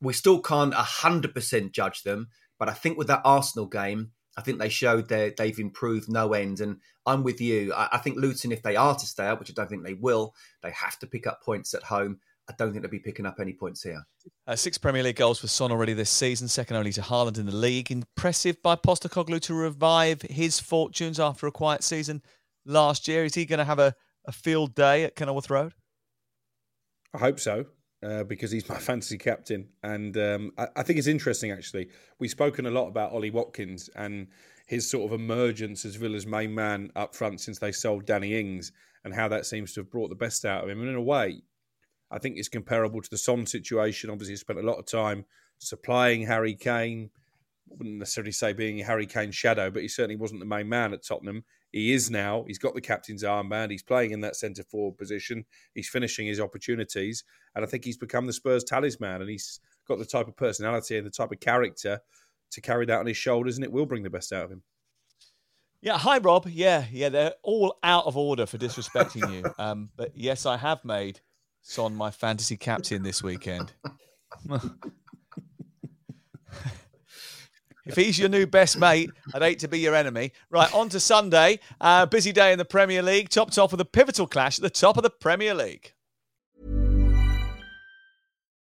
[0.00, 2.28] we still can't 100% judge them.
[2.60, 6.32] But I think with that Arsenal game, I think they showed that they've improved no
[6.32, 6.60] end.
[6.60, 7.74] And I'm with you.
[7.74, 9.94] I, I think Luton, if they are to stay up, which I don't think they
[9.94, 12.20] will, they have to pick up points at home.
[12.48, 14.00] I don't think they'll be picking up any points here.
[14.46, 17.46] Uh, six Premier League goals for Son already this season, second only to Haaland in
[17.46, 17.90] the league.
[17.90, 22.22] Impressive by Postecoglou to revive his fortunes after a quiet season
[22.64, 23.24] last year.
[23.24, 23.92] Is he going to have a,
[24.24, 25.74] a field day at Kenilworth Road?
[27.12, 27.66] I hope so.
[28.00, 31.50] Uh, because he's my fantasy captain, and um, I, I, think it's interesting.
[31.50, 31.88] Actually,
[32.20, 34.28] we've spoken a lot about Ollie Watkins and
[34.68, 38.70] his sort of emergence as Villa's main man up front since they sold Danny Ings,
[39.02, 40.80] and how that seems to have brought the best out of him.
[40.80, 41.42] And in a way,
[42.10, 44.10] I think it's comparable to the Son situation.
[44.10, 45.24] Obviously, he spent a lot of time
[45.58, 47.10] supplying Harry Kane.
[47.70, 51.04] Wouldn't necessarily say being Harry Kane's shadow, but he certainly wasn't the main man at
[51.04, 51.44] Tottenham.
[51.72, 52.44] He is now.
[52.46, 53.70] He's got the captain's armband.
[53.70, 55.44] He's playing in that centre forward position.
[55.74, 59.20] He's finishing his opportunities, and I think he's become the Spurs talisman.
[59.20, 62.00] And he's got the type of personality and the type of character
[62.50, 64.62] to carry that on his shoulders, and it will bring the best out of him.
[65.80, 66.48] Yeah, hi Rob.
[66.48, 69.44] Yeah, yeah, they're all out of order for disrespecting you.
[69.58, 71.20] Um, but yes, I have made
[71.62, 73.72] Son my fantasy captain this weekend.
[77.88, 80.32] if he's your new best mate, I'd hate to be your enemy.
[80.50, 81.58] Right, on to Sunday.
[81.80, 84.70] Uh, busy day in the Premier League, topped off with a pivotal clash at the
[84.70, 85.94] top of the Premier League.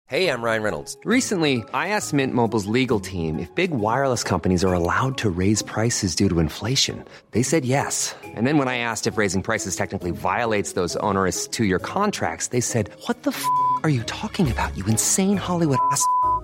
[0.09, 0.97] Hey, I'm Ryan Reynolds.
[1.03, 5.61] Recently, I asked Mint Mobile's legal team if big wireless companies are allowed to raise
[5.61, 7.05] prices due to inflation.
[7.29, 8.15] They said yes.
[8.23, 12.47] And then when I asked if raising prices technically violates those onerous two year contracts,
[12.47, 13.45] they said, What the f
[13.83, 16.03] are you talking about, you insane Hollywood ass?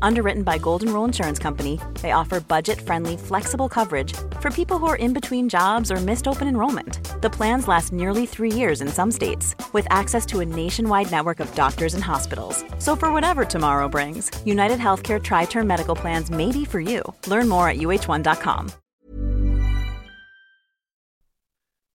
[0.00, 4.86] Underwritten by Golden Rule Insurance Company, they offer budget friendly, flexible coverage for people who
[4.86, 6.98] are in between jobs or missed open enrollment.
[7.22, 11.40] The plans last nearly three years in some states, with access to a nationwide network
[11.40, 12.64] of doctors and hospitals.
[12.78, 17.02] So, for whatever tomorrow brings, United Healthcare Tri Term Medical Plans may be for you.
[17.26, 18.72] Learn more at uh1.com.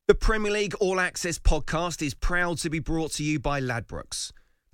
[0.08, 4.32] The Premier League All Access podcast is proud to be brought to you by Ladbrokes.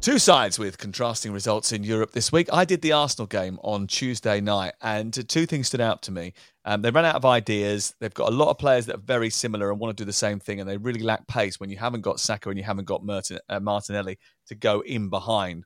[0.00, 2.48] Two sides with contrasting results in Europe this week.
[2.52, 6.34] I did the Arsenal game on Tuesday night, and two things stood out to me.
[6.64, 7.96] Um, they ran out of ideas.
[7.98, 10.12] They've got a lot of players that are very similar and want to do the
[10.12, 12.84] same thing, and they really lack pace when you haven't got Saka and you haven't
[12.84, 15.64] got Martin, uh, Martinelli to go in behind.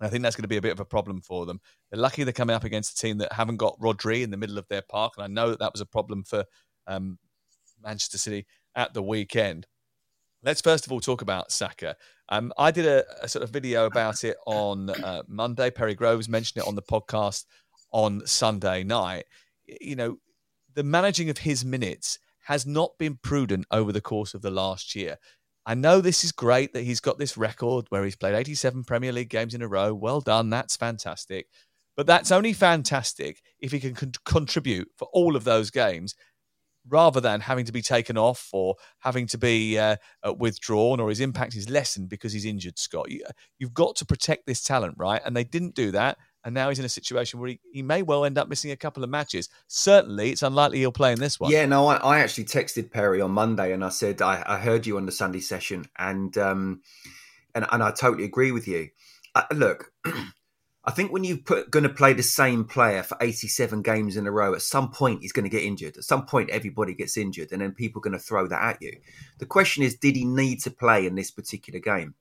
[0.00, 1.60] And I think that's going to be a bit of a problem for them.
[1.90, 4.56] They're lucky they're coming up against a team that haven't got Rodri in the middle
[4.56, 6.46] of their park, and I know that that was a problem for
[6.86, 7.18] um,
[7.82, 9.66] Manchester City at the weekend.
[10.42, 11.96] Let's first of all talk about Saka.
[12.28, 15.70] Um, I did a, a, sort of video about it on uh, Monday.
[15.70, 17.46] Perry Groves mentioned it on the podcast
[17.90, 19.24] on Sunday night.
[19.66, 20.18] You know,
[20.74, 24.94] the managing of his minutes has not been prudent over the course of the last
[24.94, 25.16] year.
[25.64, 29.12] I know this is great that he's got this record where he's played 87 Premier
[29.12, 29.92] League games in a row.
[29.94, 30.48] Well done.
[30.48, 31.46] That's fantastic.
[31.96, 36.14] But that's only fantastic if he can con- contribute for all of those games
[36.88, 39.96] rather than having to be taken off or having to be uh,
[40.26, 43.10] uh, withdrawn or his impact is lessened because he's injured, Scott.
[43.10, 43.22] You,
[43.60, 45.20] have got to protect this talent, right?
[45.24, 46.18] And they didn't do that.
[46.44, 48.76] And now he's in a situation where he, he may well end up missing a
[48.76, 49.48] couple of matches.
[49.66, 51.50] Certainly, it's unlikely he'll play in this one.
[51.50, 54.86] Yeah, no, I, I actually texted Perry on Monday and I said, I, I heard
[54.86, 56.82] you on the Sunday session and, um,
[57.54, 58.88] and, and I totally agree with you.
[59.34, 59.92] Uh, look,
[60.88, 64.30] I think when you're going to play the same player for 87 games in a
[64.30, 65.98] row, at some point he's going to get injured.
[65.98, 68.80] At some point, everybody gets injured, and then people are going to throw that at
[68.80, 68.94] you.
[69.36, 72.14] The question is, did he need to play in this particular game?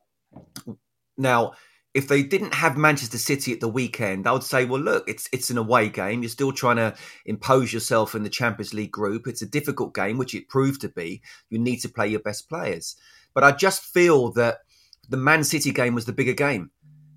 [1.18, 1.54] Now,
[1.94, 5.30] if they didn't have Manchester City at the weekend, I would say, well, look, it's
[5.32, 6.22] it's an away game.
[6.22, 6.94] You're still trying to
[7.26, 9.28] impose yourself in the Champions League group.
[9.28, 11.22] It's a difficult game, which it proved to be.
[11.50, 12.98] You need to play your best players.
[13.34, 14.58] But I just feel that
[15.08, 16.72] the Man City game was the bigger game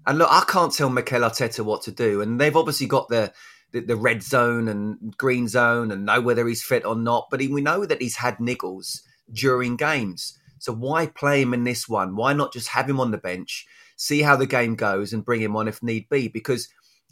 [0.07, 2.21] and look, I can't tell Mikel Arteta what to do.
[2.21, 3.33] And they've obviously got the,
[3.73, 7.29] the, red zone and green zone and know whether he's fit or not.
[7.31, 9.01] But he, we know that he's had niggles
[9.33, 10.39] during games.
[10.59, 12.17] So why play him in this one?
[12.17, 15.41] Why not just have him on the bench, see how the game goes, and bring
[15.41, 16.29] him on if need be?
[16.29, 16.69] Because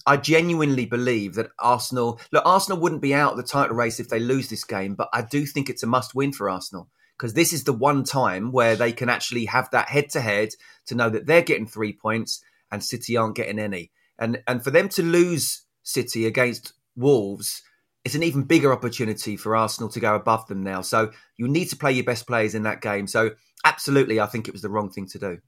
[0.06, 4.08] I genuinely believe that Arsenal look, Arsenal wouldn't be out of the title race if
[4.08, 7.34] they lose this game, but I do think it's a must win for Arsenal because
[7.34, 10.50] this is the one time where they can actually have that head to head
[10.86, 13.90] to know that they're getting three points and City aren't getting any.
[14.18, 17.62] And and for them to lose City against Wolves,
[18.04, 20.82] it's an even bigger opportunity for Arsenal to go above them now.
[20.82, 23.06] So you need to play your best players in that game.
[23.06, 23.30] So
[23.64, 25.38] absolutely, I think it was the wrong thing to do.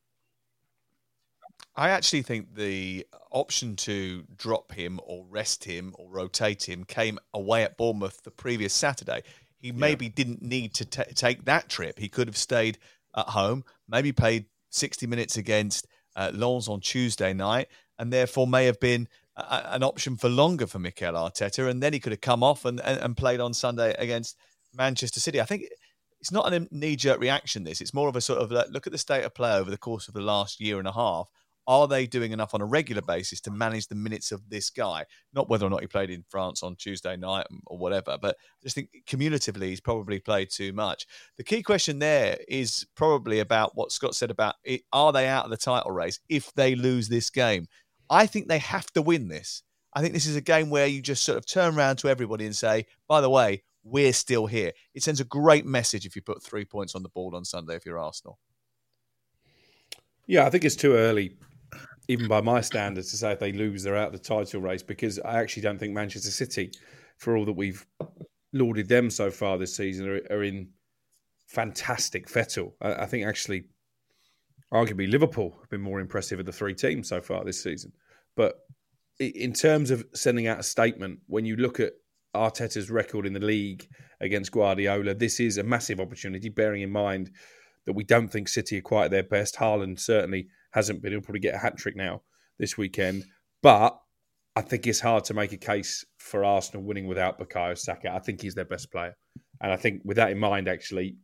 [1.76, 7.18] I actually think the option to drop him or rest him or rotate him came
[7.32, 9.22] away at Bournemouth the previous Saturday.
[9.56, 10.12] He maybe yeah.
[10.14, 11.98] didn't need to t- take that trip.
[11.98, 12.78] He could have stayed
[13.16, 17.68] at home, maybe played 60 minutes against uh, Lens on Tuesday night,
[17.98, 21.68] and therefore may have been a, an option for longer for Mikel Arteta.
[21.68, 24.36] And then he could have come off and, and, and played on Sunday against
[24.74, 25.40] Manchester City.
[25.40, 25.64] I think
[26.20, 27.80] it's not a knee jerk reaction, this.
[27.80, 30.08] It's more of a sort of look at the state of play over the course
[30.08, 31.28] of the last year and a half
[31.70, 35.04] are they doing enough on a regular basis to manage the minutes of this guy?
[35.32, 38.62] Not whether or not he played in France on Tuesday night or whatever, but I
[38.64, 41.06] just think cumulatively he's probably played too much.
[41.36, 45.44] The key question there is probably about what Scott said about it, are they out
[45.44, 47.68] of the title race if they lose this game?
[48.10, 49.62] I think they have to win this.
[49.94, 52.46] I think this is a game where you just sort of turn around to everybody
[52.46, 54.72] and say, by the way, we're still here.
[54.92, 57.76] It sends a great message if you put three points on the board on Sunday
[57.76, 58.40] if you're Arsenal.
[60.26, 61.36] Yeah, I think it's too early,
[62.10, 64.82] even by my standards, to say if they lose, they're out of the title race
[64.82, 66.72] because I actually don't think Manchester City,
[67.18, 67.86] for all that we've
[68.52, 70.70] lauded them so far this season, are, are in
[71.46, 72.74] fantastic fettle.
[72.80, 73.66] I, I, think actually,
[74.74, 77.92] arguably, Liverpool have been more impressive of the three teams so far this season.
[78.34, 78.56] But
[79.20, 81.92] in terms of sending out a statement, when you look at
[82.34, 83.86] Arteta's record in the league
[84.20, 87.30] against Guardiola, this is a massive opportunity, bearing in mind
[87.86, 89.54] that we don't think City are quite at their best.
[89.54, 91.12] Haaland certainly hasn't been.
[91.12, 92.22] He'll probably get a hat trick now
[92.58, 93.24] this weekend.
[93.62, 93.98] But
[94.56, 98.12] I think it's hard to make a case for Arsenal winning without Bukayo Saka.
[98.12, 99.14] I think he's their best player.
[99.60, 101.16] And I think with that in mind, actually,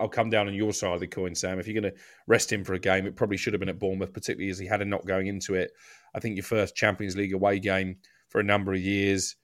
[0.00, 1.58] I'll come down on your side of the coin, Sam.
[1.58, 3.78] If you're going to rest him for a game, it probably should have been at
[3.78, 5.70] Bournemouth, particularly as he had a knock going into it.
[6.14, 7.96] I think your first Champions League away game
[8.28, 9.36] for a number of years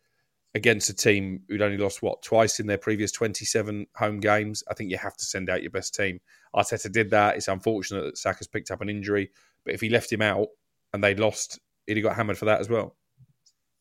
[0.54, 4.64] against a team who'd only lost what twice in their previous 27 home games.
[4.68, 6.20] I think you have to send out your best team.
[6.54, 7.36] Arteta did that.
[7.36, 9.30] It's unfortunate that Saka's picked up an injury,
[9.64, 10.48] but if he left him out
[10.92, 12.96] and they lost, he'd have got hammered for that as well.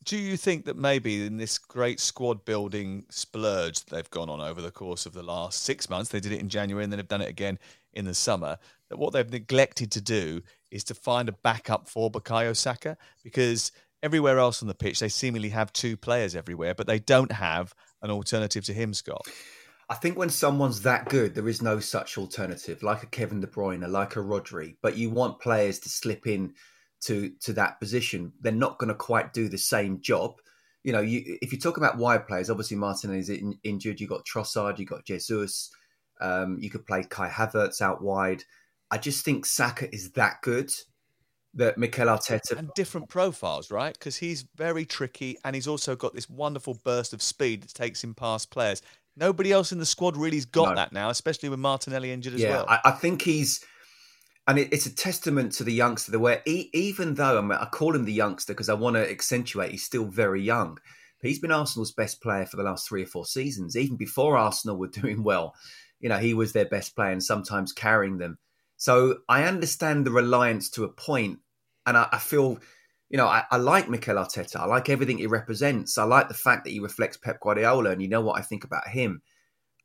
[0.06, 4.40] Do you think that maybe in this great squad building splurge that they've gone on
[4.40, 7.00] over the course of the last six months, they did it in January and then
[7.00, 7.60] have done it again
[7.94, 12.10] in the summer, that what they've neglected to do is to find a backup for
[12.10, 12.98] Bukayo Saka?
[13.24, 17.32] Because everywhere else on the pitch, they seemingly have two players everywhere, but they don't
[17.32, 19.28] have an alternative to him, Scott.
[19.90, 23.48] I think when someone's that good, there is no such alternative, like a Kevin De
[23.48, 24.76] Bruyne, like a Rodri.
[24.84, 26.54] But you want players to slip in
[27.02, 28.34] to to that position.
[28.40, 30.36] They're not going to quite do the same job.
[30.84, 34.00] You know, you, if you talk about wide players, obviously Martinelli is in, injured.
[34.00, 35.72] You got Trossard, you got Jesus.
[36.22, 38.44] Um, you could play Kai Havertz out wide.
[38.92, 40.72] I just think Saka is that good
[41.60, 43.94] that Mikel Arteta and different profiles, right?
[43.94, 48.04] Because he's very tricky, and he's also got this wonderful burst of speed that takes
[48.04, 48.82] him past players.
[49.16, 50.76] Nobody else in the squad really's got no.
[50.76, 52.66] that now, especially with Martinelli injured as yeah, well.
[52.68, 53.64] I, I think he's,
[54.48, 56.12] and it, it's a testament to the youngster.
[56.12, 58.96] The way, he, even though I, mean, I call him the youngster because I want
[58.96, 60.78] to accentuate, he's still very young.
[61.22, 63.76] But he's been Arsenal's best player for the last three or four seasons.
[63.76, 65.54] Even before Arsenal were doing well,
[66.00, 68.38] you know, he was their best player and sometimes carrying them.
[68.78, 71.40] So I understand the reliance to a point,
[71.90, 72.60] and I, I feel,
[73.10, 74.58] you know, I, I, like Mikel Arteta.
[74.58, 75.98] I like everything he represents.
[75.98, 78.64] I like the fact that he reflects Pep Guardiola, and you know what I think
[78.64, 79.24] about him.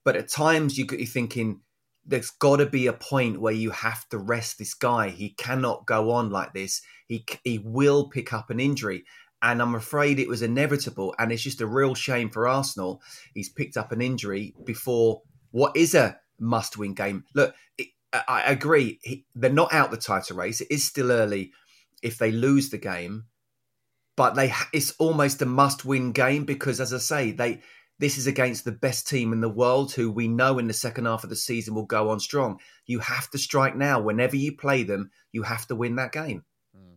[0.04, 1.60] But at times you, you're thinking
[2.04, 5.08] there's got to be a point where you have to rest this guy.
[5.08, 6.82] He cannot go on like this.
[7.08, 9.04] He he will pick up an injury,
[9.40, 11.14] and I'm afraid it was inevitable.
[11.18, 13.00] And it's just a real shame for Arsenal.
[13.32, 17.24] He's picked up an injury before what is a must-win game.
[17.34, 19.00] Look, it, I agree.
[19.02, 20.60] He, they're not out the title race.
[20.60, 21.52] It is still early.
[22.04, 23.24] If they lose the game,
[24.16, 27.62] but they it's almost a must-win game because, as I say, they
[27.98, 31.06] this is against the best team in the world, who we know in the second
[31.06, 32.58] half of the season will go on strong.
[32.86, 34.00] You have to strike now.
[34.00, 36.44] Whenever you play them, you have to win that game.
[36.74, 36.94] Hmm.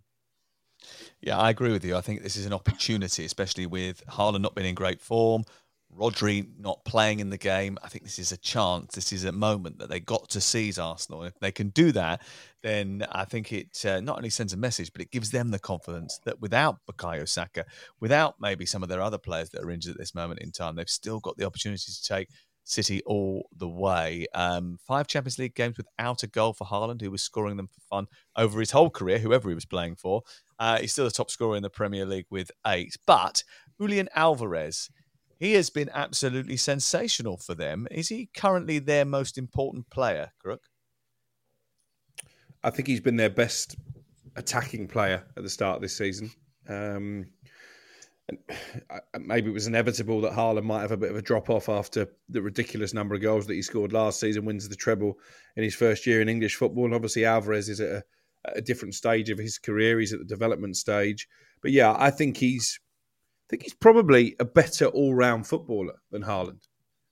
[1.21, 1.95] Yeah, I agree with you.
[1.95, 5.43] I think this is an opportunity, especially with Haaland not being in great form,
[5.95, 8.93] Rodri not playing in the game, I think this is a chance.
[8.93, 11.23] This is a moment that they got to seize Arsenal.
[11.23, 12.21] If they can do that,
[12.61, 15.59] then I think it uh, not only sends a message, but it gives them the
[15.59, 17.65] confidence that without Bukayo Saka,
[17.99, 20.75] without maybe some of their other players that are injured at this moment in time,
[20.75, 22.29] they've still got the opportunity to take
[22.67, 24.27] City all the way.
[24.33, 27.79] Um, five Champions League games without a goal for Haaland, who was scoring them for
[27.89, 30.21] fun over his whole career, whoever he was playing for.
[30.59, 32.97] Uh, he's still the top scorer in the Premier League with eight.
[33.05, 33.43] But
[33.79, 34.89] Julian Alvarez
[35.39, 37.87] he has been absolutely sensational for them.
[37.91, 40.63] Is he currently their most important player, Crook?
[42.63, 43.75] I think he's been their best
[44.35, 46.31] attacking player at the start of this season.
[46.67, 47.27] Um,
[49.19, 52.07] maybe it was inevitable that Haaland might have a bit of a drop off after
[52.29, 55.17] the ridiculous number of goals that he scored last season, wins the treble
[55.55, 56.85] in his first year in English football.
[56.85, 58.03] And obviously, Alvarez is at a,
[58.45, 59.99] at a different stage of his career.
[59.99, 61.27] He's at the development stage.
[61.61, 62.79] But yeah, I think he's
[63.47, 66.67] I think he's probably a better all round footballer than Haaland.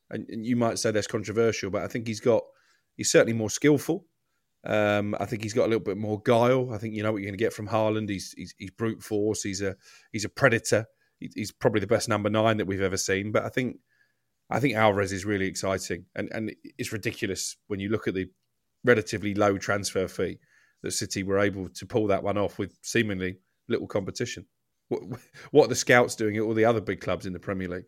[0.10, 2.44] And, and, you might say that's controversial, but I think he's got,
[2.98, 4.06] he's certainly more skillful.
[4.66, 6.74] Um, I think he's got a little bit more guile.
[6.74, 8.10] I think you know what you're going to get from Haaland.
[8.10, 9.44] He's, he's, he's brute force.
[9.44, 9.76] He's a
[10.12, 10.88] he's a predator.
[11.20, 13.32] He's probably the best number nine that we've ever seen.
[13.32, 13.78] But I think
[14.50, 18.28] I think Alvarez is really exciting, and and it's ridiculous when you look at the
[18.84, 20.40] relatively low transfer fee
[20.82, 24.46] that City were able to pull that one off with seemingly little competition.
[24.90, 27.86] What, are the scouts doing at all the other big clubs in the Premier League?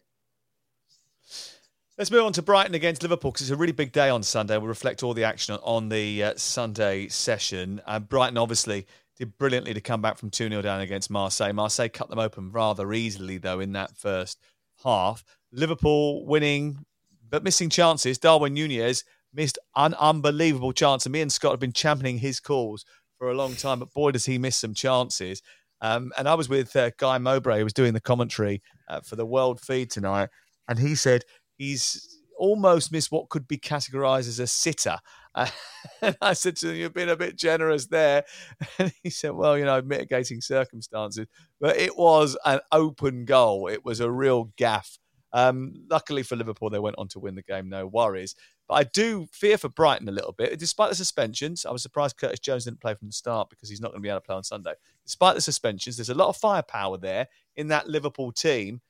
[1.97, 4.57] Let's move on to Brighton against Liverpool because it's a really big day on Sunday.
[4.57, 7.81] We'll reflect all the action on the uh, Sunday session.
[7.87, 8.85] Uh, Brighton obviously
[9.15, 11.53] did brilliantly to come back from 2 0 down against Marseille.
[11.53, 14.39] Marseille cut them open rather easily, though, in that first
[14.83, 15.23] half.
[15.51, 16.85] Liverpool winning,
[17.27, 18.19] but missing chances.
[18.19, 22.85] Darwin Nunez missed an unbelievable chance, and me and Scott have been championing his calls
[23.17, 23.79] for a long time.
[23.79, 25.41] But boy, does he miss some chances.
[25.81, 29.15] Um, and I was with uh, Guy Mowbray, who was doing the commentary uh, for
[29.15, 30.29] the World Feed tonight,
[30.67, 31.23] and he said
[31.57, 34.97] he's almost missed what could be categorized as a sitter.
[35.35, 35.47] Uh,
[36.01, 38.23] and I said to him, You've been a bit generous there.
[38.79, 41.27] And he said, Well, you know, mitigating circumstances.
[41.59, 44.97] But it was an open goal, it was a real gaff.
[45.33, 48.35] Um, luckily for Liverpool, they went on to win the game, no worries.
[48.67, 50.57] But I do fear for Brighton a little bit.
[50.59, 53.81] Despite the suspensions, I was surprised Curtis Jones didn't play from the start because he's
[53.81, 54.73] not going to be able to play on Sunday.
[55.05, 58.81] Despite the suspensions, there's a lot of firepower there in that Liverpool team.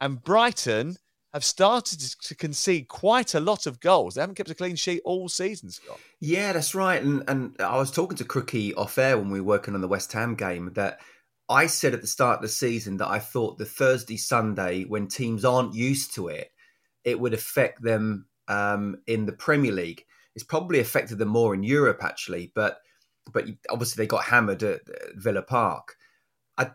[0.00, 0.96] And Brighton
[1.32, 4.14] have started to concede quite a lot of goals.
[4.14, 6.00] They haven't kept a clean sheet all season, Scott.
[6.18, 7.00] Yeah, that's right.
[7.00, 9.88] And and I was talking to Crookie off air when we were working on the
[9.88, 11.00] West Ham game that
[11.50, 15.08] I said at the start of the season that I thought the Thursday Sunday when
[15.08, 16.50] teams aren't used to it,
[17.04, 20.04] it would affect them um, in the Premier League.
[20.34, 22.78] It's probably affected them more in Europe actually, but
[23.32, 24.80] but obviously they got hammered at
[25.16, 25.96] Villa Park.
[26.56, 26.70] I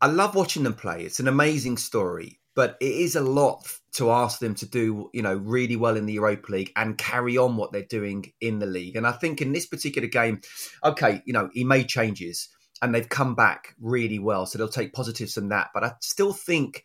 [0.00, 1.04] I love watching them play.
[1.04, 5.22] It's an amazing story but it is a lot to ask them to do, you
[5.22, 8.66] know, really well in the Europa League and carry on what they're doing in the
[8.66, 8.96] league.
[8.96, 10.40] And I think in this particular game,
[10.82, 12.48] okay, you know, he made changes
[12.82, 15.70] and they've come back really well, so they'll take positives from that.
[15.74, 16.84] But I still think,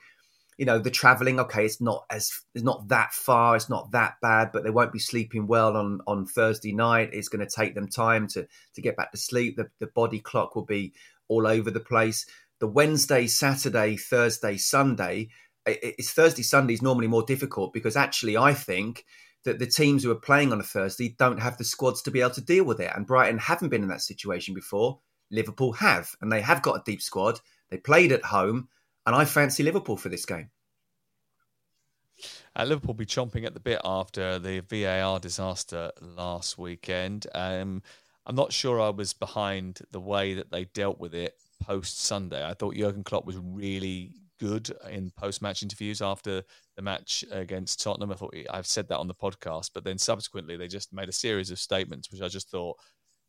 [0.57, 4.15] you know, the travelling, okay, it's not as it's not that far, it's not that
[4.21, 7.09] bad, but they won't be sleeping well on on Thursday night.
[7.13, 9.57] It's going to take them time to to get back to sleep.
[9.57, 10.93] The the body clock will be
[11.27, 12.25] all over the place.
[12.59, 15.29] The Wednesday, Saturday, Thursday, Sunday
[15.65, 19.05] it's Thursday, Sunday is normally more difficult because actually I think
[19.45, 22.21] that the teams who are playing on a Thursday don't have the squads to be
[22.21, 22.91] able to deal with it.
[22.95, 24.99] And Brighton haven't been in that situation before.
[25.33, 27.39] Liverpool have, and they have got a deep squad.
[27.69, 28.69] They played at home,
[29.05, 30.51] and I fancy Liverpool for this game.
[32.55, 37.27] Uh, Liverpool be chomping at the bit after the VAR disaster last weekend.
[37.33, 37.81] Um,
[38.25, 42.45] I'm not sure I was behind the way that they dealt with it post Sunday.
[42.45, 46.43] I thought Jurgen Klopp was really good in post-match interviews after
[46.75, 48.11] the match against Tottenham.
[48.11, 51.13] I thought I've said that on the podcast, but then subsequently they just made a
[51.13, 52.77] series of statements, which I just thought,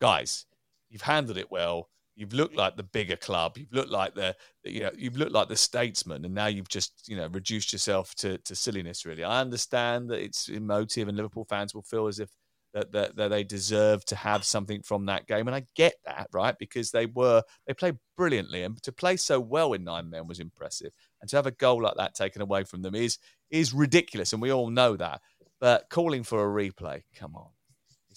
[0.00, 0.46] guys,
[0.90, 1.88] you've handled it well.
[2.16, 3.58] You've looked like the bigger club.
[3.58, 7.08] You've looked like the, you know, you've looked like the statesman, and now you've just,
[7.08, 9.04] you know, reduced yourself to, to silliness.
[9.04, 12.30] Really, I understand that it's emotive, and Liverpool fans will feel as if
[12.74, 15.46] that, that, that they deserve to have something from that game.
[15.46, 16.56] And I get that, right?
[16.58, 18.64] Because they were, they played brilliantly.
[18.64, 20.92] And to play so well in nine men was impressive.
[21.20, 23.18] And to have a goal like that taken away from them is,
[23.50, 24.32] is ridiculous.
[24.32, 25.20] And we all know that.
[25.60, 27.53] But calling for a replay, come on.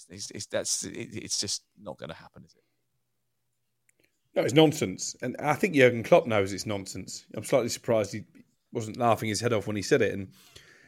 [0.08, 2.62] It's, it's, that's, it, it's just not going to happen, is it?
[4.34, 5.16] No, it's nonsense.
[5.22, 7.26] And I think Jurgen Klopp knows it's nonsense.
[7.34, 8.22] I'm slightly surprised he
[8.72, 10.12] wasn't laughing his head off when he said it.
[10.14, 10.28] And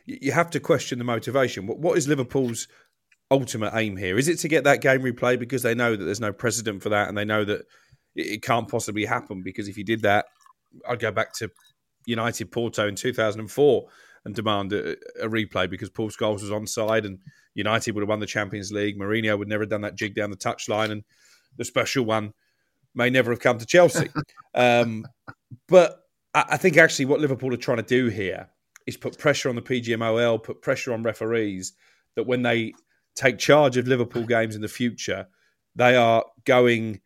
[0.06, 1.66] you have to question the motivation.
[1.66, 2.68] What What is Liverpool's
[3.30, 4.18] ultimate aim here?
[4.18, 6.90] Is it to get that game replay because they know that there's no precedent for
[6.90, 7.62] that and they know that
[8.14, 9.42] it, can't possibly happen?
[9.42, 10.26] Because if you did that,
[10.88, 11.50] I'd go back to
[12.06, 13.88] United Porto in 2004
[14.24, 17.18] and demand a, a replay because Paul Scholes was onside and
[17.54, 18.98] United would have won the Champions League.
[18.98, 21.04] Mourinho would never have done that jig down the touchline and
[21.56, 22.32] the special one
[22.94, 24.08] may never have come to Chelsea.
[24.54, 25.06] um,
[25.68, 26.00] but
[26.34, 28.48] I, I think actually what Liverpool are trying to do here
[28.86, 31.72] is put pressure on the PGMOL, put pressure on referees
[32.16, 32.72] that when they
[33.14, 35.28] take charge of Liverpool games in the future,
[35.76, 37.00] they are going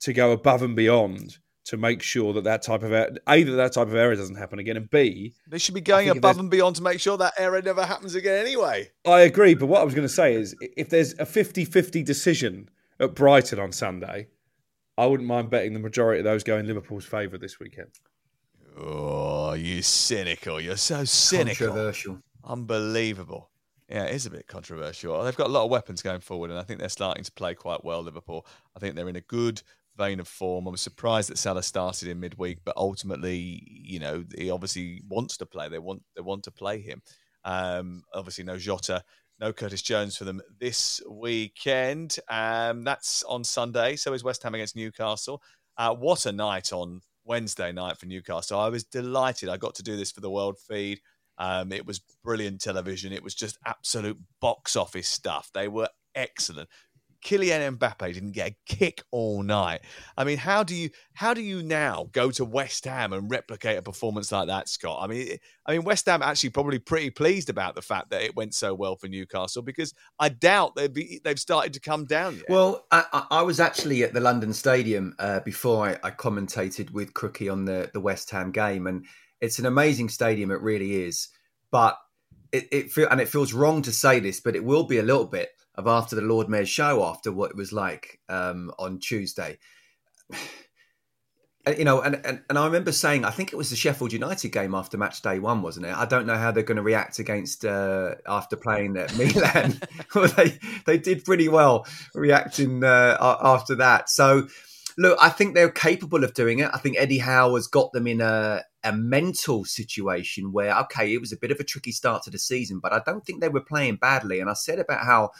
[0.00, 3.52] to go above and beyond to make sure that that type of error, a that
[3.52, 6.50] that type of error doesn't happen again, and b they should be going above and
[6.50, 8.90] beyond to make sure that error never happens again anyway.
[9.06, 12.68] I agree, but what I was going to say is if there's a 50-50 decision
[13.00, 14.28] at Brighton on Sunday,
[14.96, 17.90] I wouldn't mind betting the majority of those go in Liverpool's favour this weekend.
[18.78, 20.60] Oh, you cynical!
[20.60, 21.68] You're so cynical.
[21.68, 22.18] Controversial.
[22.44, 23.50] Unbelievable.
[23.88, 25.22] Yeah, it is a bit controversial.
[25.22, 27.54] They've got a lot of weapons going forward, and I think they're starting to play
[27.54, 28.02] quite well.
[28.02, 28.46] Liverpool.
[28.76, 29.62] I think they're in a good
[29.96, 30.66] vein of form.
[30.66, 35.36] I was surprised that Salah started in midweek, but ultimately, you know, he obviously wants
[35.38, 35.68] to play.
[35.68, 37.02] They want they want to play him.
[37.44, 39.02] Um, obviously, no Jota,
[39.40, 42.16] no Curtis Jones for them this weekend.
[42.28, 43.96] Um, that's on Sunday.
[43.96, 45.42] So is West Ham against Newcastle.
[45.76, 48.60] Uh, what a night on Wednesday night for Newcastle.
[48.60, 49.48] I was delighted.
[49.48, 51.00] I got to do this for the World Feed.
[51.38, 53.12] Um, it was brilliant television.
[53.12, 55.50] It was just absolute box office stuff.
[55.52, 56.68] They were excellent.
[57.24, 59.80] Kylian Mbappe didn't get a kick all night.
[60.16, 63.78] I mean, how do you how do you now go to West Ham and replicate
[63.78, 64.98] a performance like that, Scott?
[65.02, 68.36] I mean, I mean, West Ham actually probably pretty pleased about the fact that it
[68.36, 72.44] went so well for Newcastle because I doubt they've they've started to come down yet.
[72.48, 77.14] Well, I, I was actually at the London Stadium uh, before I, I commentated with
[77.14, 79.06] Crookie on the the West Ham game, and
[79.40, 80.50] it's an amazing stadium.
[80.50, 81.28] It really is.
[81.70, 81.98] but
[82.52, 85.02] it, it feel, and it feels wrong to say this, but it will be a
[85.02, 88.98] little bit of after the Lord Mayor's show after what it was like um, on
[88.98, 89.58] Tuesday.
[91.78, 94.50] you know, and, and, and I remember saying, I think it was the Sheffield United
[94.50, 95.96] game after match day one, wasn't it?
[95.96, 99.80] I don't know how they're going to react against uh, after playing at Milan.
[100.14, 104.10] well, they they did pretty well reacting uh, after that.
[104.10, 104.48] So,
[104.98, 106.70] look, I think they're capable of doing it.
[106.72, 111.18] I think Eddie Howe has got them in a a mental situation where, okay, it
[111.18, 113.48] was a bit of a tricky start to the season, but I don't think they
[113.48, 114.40] were playing badly.
[114.40, 115.30] And I said about how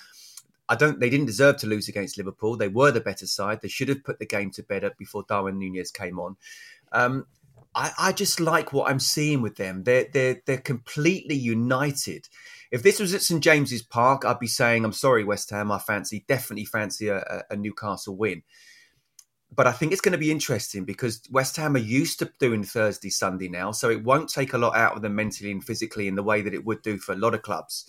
[0.68, 0.98] I don't.
[0.98, 2.56] They didn't deserve to lose against Liverpool.
[2.56, 3.60] They were the better side.
[3.60, 6.36] They should have put the game to bed before Darwin Nunez came on.
[6.92, 7.26] Um,
[7.74, 9.82] I, I, just like what I'm seeing with them.
[9.84, 12.28] They're they're they're completely united.
[12.70, 15.70] If this was at St James's Park, I'd be saying, "I'm sorry, West Ham.
[15.70, 18.42] I fancy definitely fancy a, a Newcastle win."
[19.54, 22.64] But I think it's going to be interesting because West Ham are used to doing
[22.64, 26.08] Thursday, Sunday now, so it won't take a lot out of them mentally and physically
[26.08, 27.88] in the way that it would do for a lot of clubs.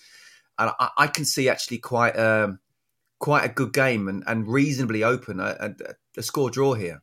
[0.60, 2.60] And I, I can see actually quite um,
[3.26, 7.02] quite a good game and, and reasonably open, a, a, a score draw here.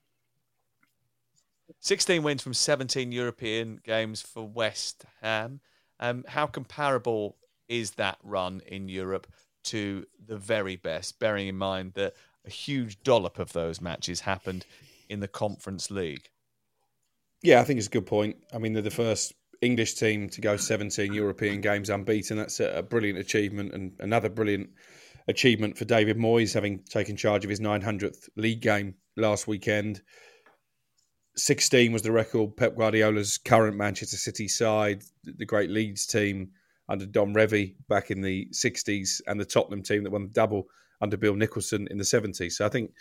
[1.81, 5.59] 16 wins from 17 European games for West Ham.
[5.99, 9.27] Um, how comparable is that run in Europe
[9.65, 12.15] to the very best, bearing in mind that
[12.47, 14.65] a huge dollop of those matches happened
[15.09, 16.31] in the Conference League?
[17.43, 18.37] Yeah, I think it's a good point.
[18.55, 22.37] I mean, they're the first English team to go 17 European games unbeaten.
[22.37, 24.71] That's a, brilliant achievement and another brilliant
[25.29, 30.03] achievement for David Moyes, having taken charge of his 900th league game last weekend.
[31.37, 36.51] 16 was the record Pep Guardiola's current Manchester City side, the great Leeds team
[36.89, 40.67] under Don Revie back in the 60s, and the Tottenham team that won the double
[41.01, 42.53] under Bill Nicholson in the 70s.
[42.53, 42.93] So I think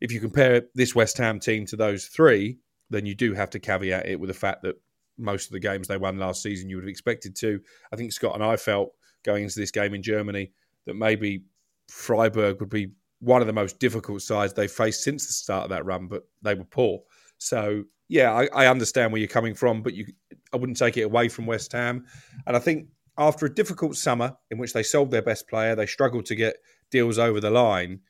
[0.00, 2.58] if you compare this West Ham team to those three,
[2.90, 4.76] then you do have to caveat it with the fact that
[5.18, 7.60] most of the games they won last season you would have expected to.
[7.92, 8.92] I think Scott and I felt
[9.24, 10.52] going into this game in Germany
[10.86, 11.44] that maybe
[11.88, 15.70] Freiburg would be one of the most difficult sides they've faced since the start of
[15.70, 17.00] that run, but they were poor.
[17.38, 20.06] So yeah, I, I, understand where you're coming from, but you,
[20.52, 22.04] I wouldn't take it away from West Ham.
[22.46, 25.86] And I think after a difficult summer in which they sold their best player, they
[25.86, 26.56] struggled to get
[26.90, 28.00] deals over the line.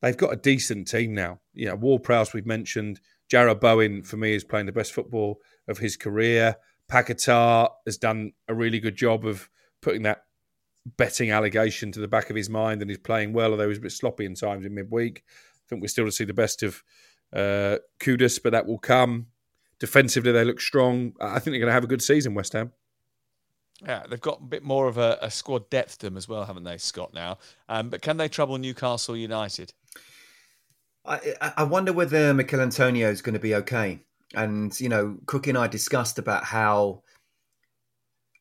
[0.00, 1.40] They've got a decent team now.
[1.54, 3.00] You know, Ward-Prowse we've mentioned.
[3.30, 6.56] Jarrod Bowen for me is playing the best football of his career.
[6.90, 9.48] Paquetá has done a really good job of
[9.80, 10.24] putting that
[10.96, 13.82] betting allegation to the back of his mind and he's playing well, although he's a
[13.82, 15.24] bit sloppy in times in midweek.
[15.26, 16.82] I think we're still to see the best of
[17.32, 19.26] uh, Kudus, but that will come.
[19.78, 21.14] Defensively, they look strong.
[21.20, 22.72] I think they're going to have a good season, West Ham.
[23.84, 26.44] Yeah, they've got a bit more of a, a squad depth to them as well,
[26.44, 27.12] haven't they, Scott?
[27.12, 29.72] Now, um, but can they trouble Newcastle United?
[31.04, 34.00] I, I wonder whether Michail Antonio is going to be okay.
[34.34, 37.02] And you know, Crookie and I discussed about how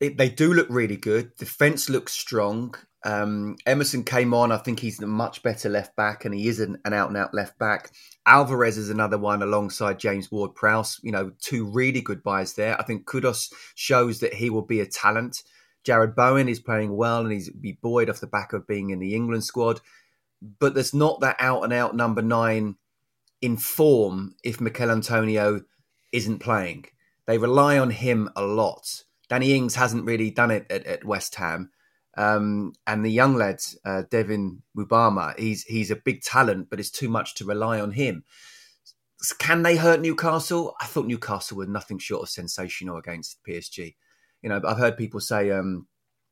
[0.02, 1.36] it, they do look really good.
[1.38, 2.76] Defense looks strong.
[3.06, 4.52] Um, Emerson came on.
[4.52, 7.18] I think he's a much better left back, and he is an, an out and
[7.18, 7.92] out left back.
[8.26, 11.00] Alvarez is another one alongside James Ward Prowse.
[11.04, 12.80] You know, two really good buys there.
[12.80, 15.44] I think Kudus shows that he will be a talent.
[15.86, 19.00] Jarrod Bowen is playing well, and he's be buoyed off the back of being in
[19.00, 19.82] the England squad.
[20.60, 22.76] But there's not that out and out number nine
[23.40, 25.62] in form if Michail Antonio
[26.12, 26.86] isn't playing.
[27.28, 29.04] They rely on him a lot.
[29.32, 31.72] Danny Ings hasn't really done it at, at West Ham.
[32.18, 36.92] Um, and the young lad, uh, Divin Mubama, he's he's a big talent, but it's
[36.92, 38.26] too much to rely on him.
[39.40, 40.76] Can they hurt Newcastle?
[40.82, 43.96] I thought Newcastle were nothing short of sensational against PSG.
[44.42, 45.88] You know, I've heard people say um,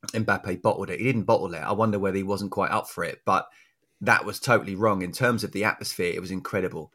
[0.07, 0.99] Mbappe bottled it.
[0.99, 1.59] He didn't bottle it.
[1.59, 3.47] I wonder whether he wasn't quite up for it, but
[4.01, 6.11] that was totally wrong in terms of the atmosphere.
[6.13, 6.91] It was incredible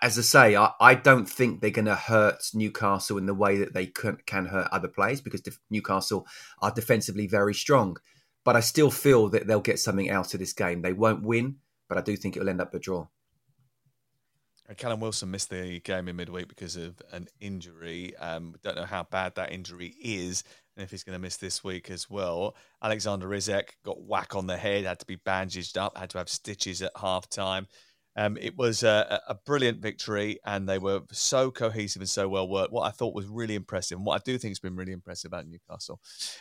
[0.00, 3.58] as I say, I, I don't think they're going to hurt Newcastle in the way
[3.58, 6.26] that they can, can hurt other players because Newcastle
[6.60, 7.96] are defensively very strong.
[8.44, 10.82] But I still feel that they'll get something out of this game.
[10.82, 11.56] They won't win,
[11.88, 13.06] but I do think it'll end up a draw.
[14.76, 18.16] Callum Wilson missed the game in midweek because of an injury.
[18.16, 20.44] Um, don't know how bad that injury is
[20.76, 22.56] and if he's going to miss this week as well.
[22.82, 26.28] Alexander Isak got whack on the head, had to be bandaged up, had to have
[26.28, 27.66] stitches at half time.
[28.14, 32.46] Um, it was a, a, brilliant victory, and they were so cohesive and so well
[32.46, 32.72] worked.
[32.72, 35.30] What I thought was really impressive, and what I do think has been really impressive
[35.30, 35.98] about Newcastle,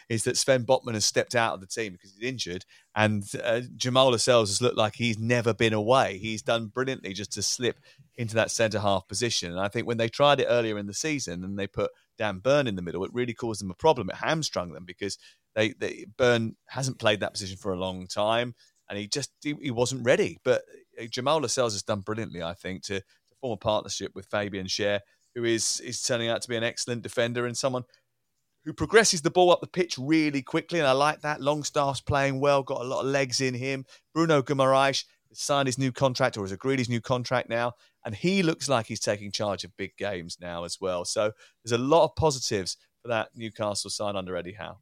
[0.09, 3.61] is that Sven Botman has stepped out of the team because he's injured, and uh,
[3.77, 6.17] Jamal Lascelles has looked like he's never been away.
[6.17, 7.79] He's done brilliantly just to slip
[8.15, 9.51] into that centre half position.
[9.51, 12.39] And I think when they tried it earlier in the season and they put Dan
[12.39, 14.09] Burn in the middle, it really caused them a problem.
[14.09, 15.17] It hamstrung them because
[15.55, 18.55] they, they Burn hasn't played that position for a long time
[18.91, 20.37] and he just he, he wasn't ready.
[20.43, 20.63] But
[20.99, 24.67] Uh, Jamal Lascelles has done brilliantly, I think, to, to form a partnership with Fabian
[24.67, 24.99] Schär,
[25.35, 27.83] who is is turning out to be an excellent defender and someone
[28.63, 31.41] who progresses the ball up the pitch really quickly, and I like that.
[31.41, 33.85] Longstaff's playing well, got a lot of legs in him.
[34.13, 37.73] Bruno Guimaraes signed his new contract or has agreed his new contract now,
[38.05, 41.05] and he looks like he's taking charge of big games now as well.
[41.05, 41.31] So
[41.63, 44.77] there's a lot of positives for that Newcastle side under Eddie Howe.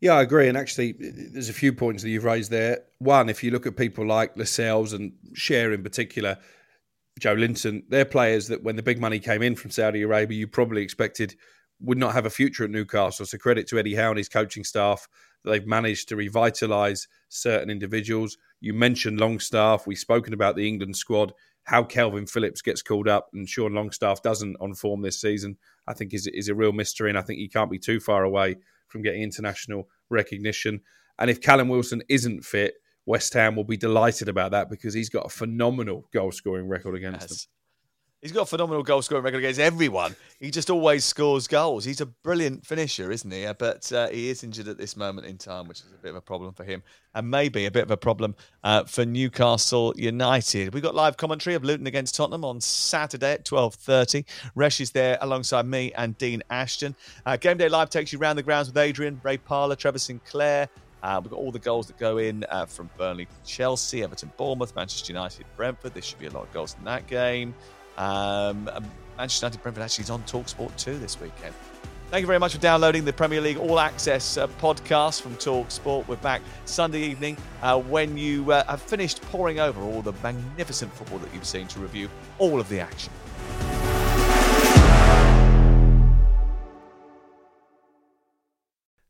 [0.00, 0.48] Yeah, I agree.
[0.48, 2.84] And actually, there's a few points that you've raised there.
[2.98, 6.38] One, if you look at people like Lascelles and Schär in particular,
[7.20, 10.82] Joelinton, they're players that when the big money came in from Saudi Arabia, you probably
[10.82, 11.34] expected
[11.80, 13.26] would not have a future at Newcastle.
[13.26, 15.08] So credit to Eddie Howe and his coaching staff
[15.44, 18.36] that they've managed to revitalise certain individuals.
[18.60, 19.86] You mentioned Longstaff.
[19.86, 21.32] We've spoken about the England squad.
[21.64, 25.92] How Kalvin Phillips gets called up and Sean Longstaff doesn't on form this season, I
[25.94, 28.56] think is is a real mystery, and I think he can't be too far away
[28.88, 30.80] from getting international recognition.
[31.18, 32.74] And if Callum Wilson isn't fit,
[33.06, 36.94] West Ham will be delighted about that because he's got a phenomenal goal scoring record
[36.94, 37.30] against yes.
[37.30, 37.50] them.
[38.20, 40.16] He's got a phenomenal goal scoring record against everyone.
[40.40, 41.84] He just always scores goals.
[41.84, 43.46] He's a brilliant finisher, isn't he?
[43.56, 46.16] But uh, he is injured at this moment in time, which is a bit of
[46.16, 46.82] a problem for him,
[47.14, 50.74] and maybe a bit of a problem uh, for Newcastle United.
[50.74, 54.24] We've got live commentary of Luton against Tottenham on Saturday at twelve thirty.
[54.56, 56.96] Resh is there alongside me and Dean Ashton.
[57.24, 60.68] Uh, Game Day Live takes you round the grounds with Adrian, Ray Parlour, Trevor Sinclair.
[61.04, 64.74] Uh, we've got all the goals that go in uh, from Burnley Chelsea, Everton, Bournemouth,
[64.74, 65.94] Manchester United, Brentford.
[65.94, 67.54] There should be a lot of goals in that game.
[67.98, 68.70] Um,
[69.16, 71.52] Manchester United Brentford actually is on Talksport 2 this weekend.
[72.10, 76.06] Thank you very much for downloading the Premier League All Access uh, podcast from Talksport.
[76.06, 80.92] We're back Sunday evening uh, when you uh, have finished poring over all the magnificent
[80.94, 83.12] football that you've seen to review all of the action.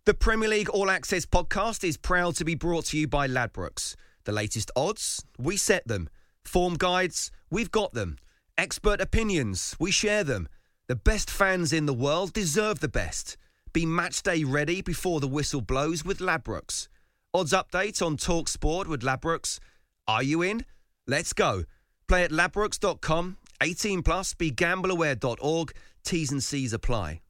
[0.07, 3.95] The Premier League All Access podcast is proud to be brought to you by Ladbrokes.
[4.24, 6.09] The latest odds, we set them.
[6.43, 8.16] Form guides, we've got them.
[8.59, 10.48] Expert opinions, we share them.
[10.88, 13.36] The best fans in the world deserve the best.
[13.72, 16.88] Be match day ready before the whistle blows with Ladbrokes.
[17.32, 19.61] Odds update on Talk Sport with Ladbrokes.
[20.09, 20.64] Are you in?
[21.06, 21.66] Let's go.
[22.09, 24.34] Play at ladbrokes.com, 18 plus.
[24.34, 25.72] BeGambleAware.org.
[26.02, 27.20] T's and C's apply.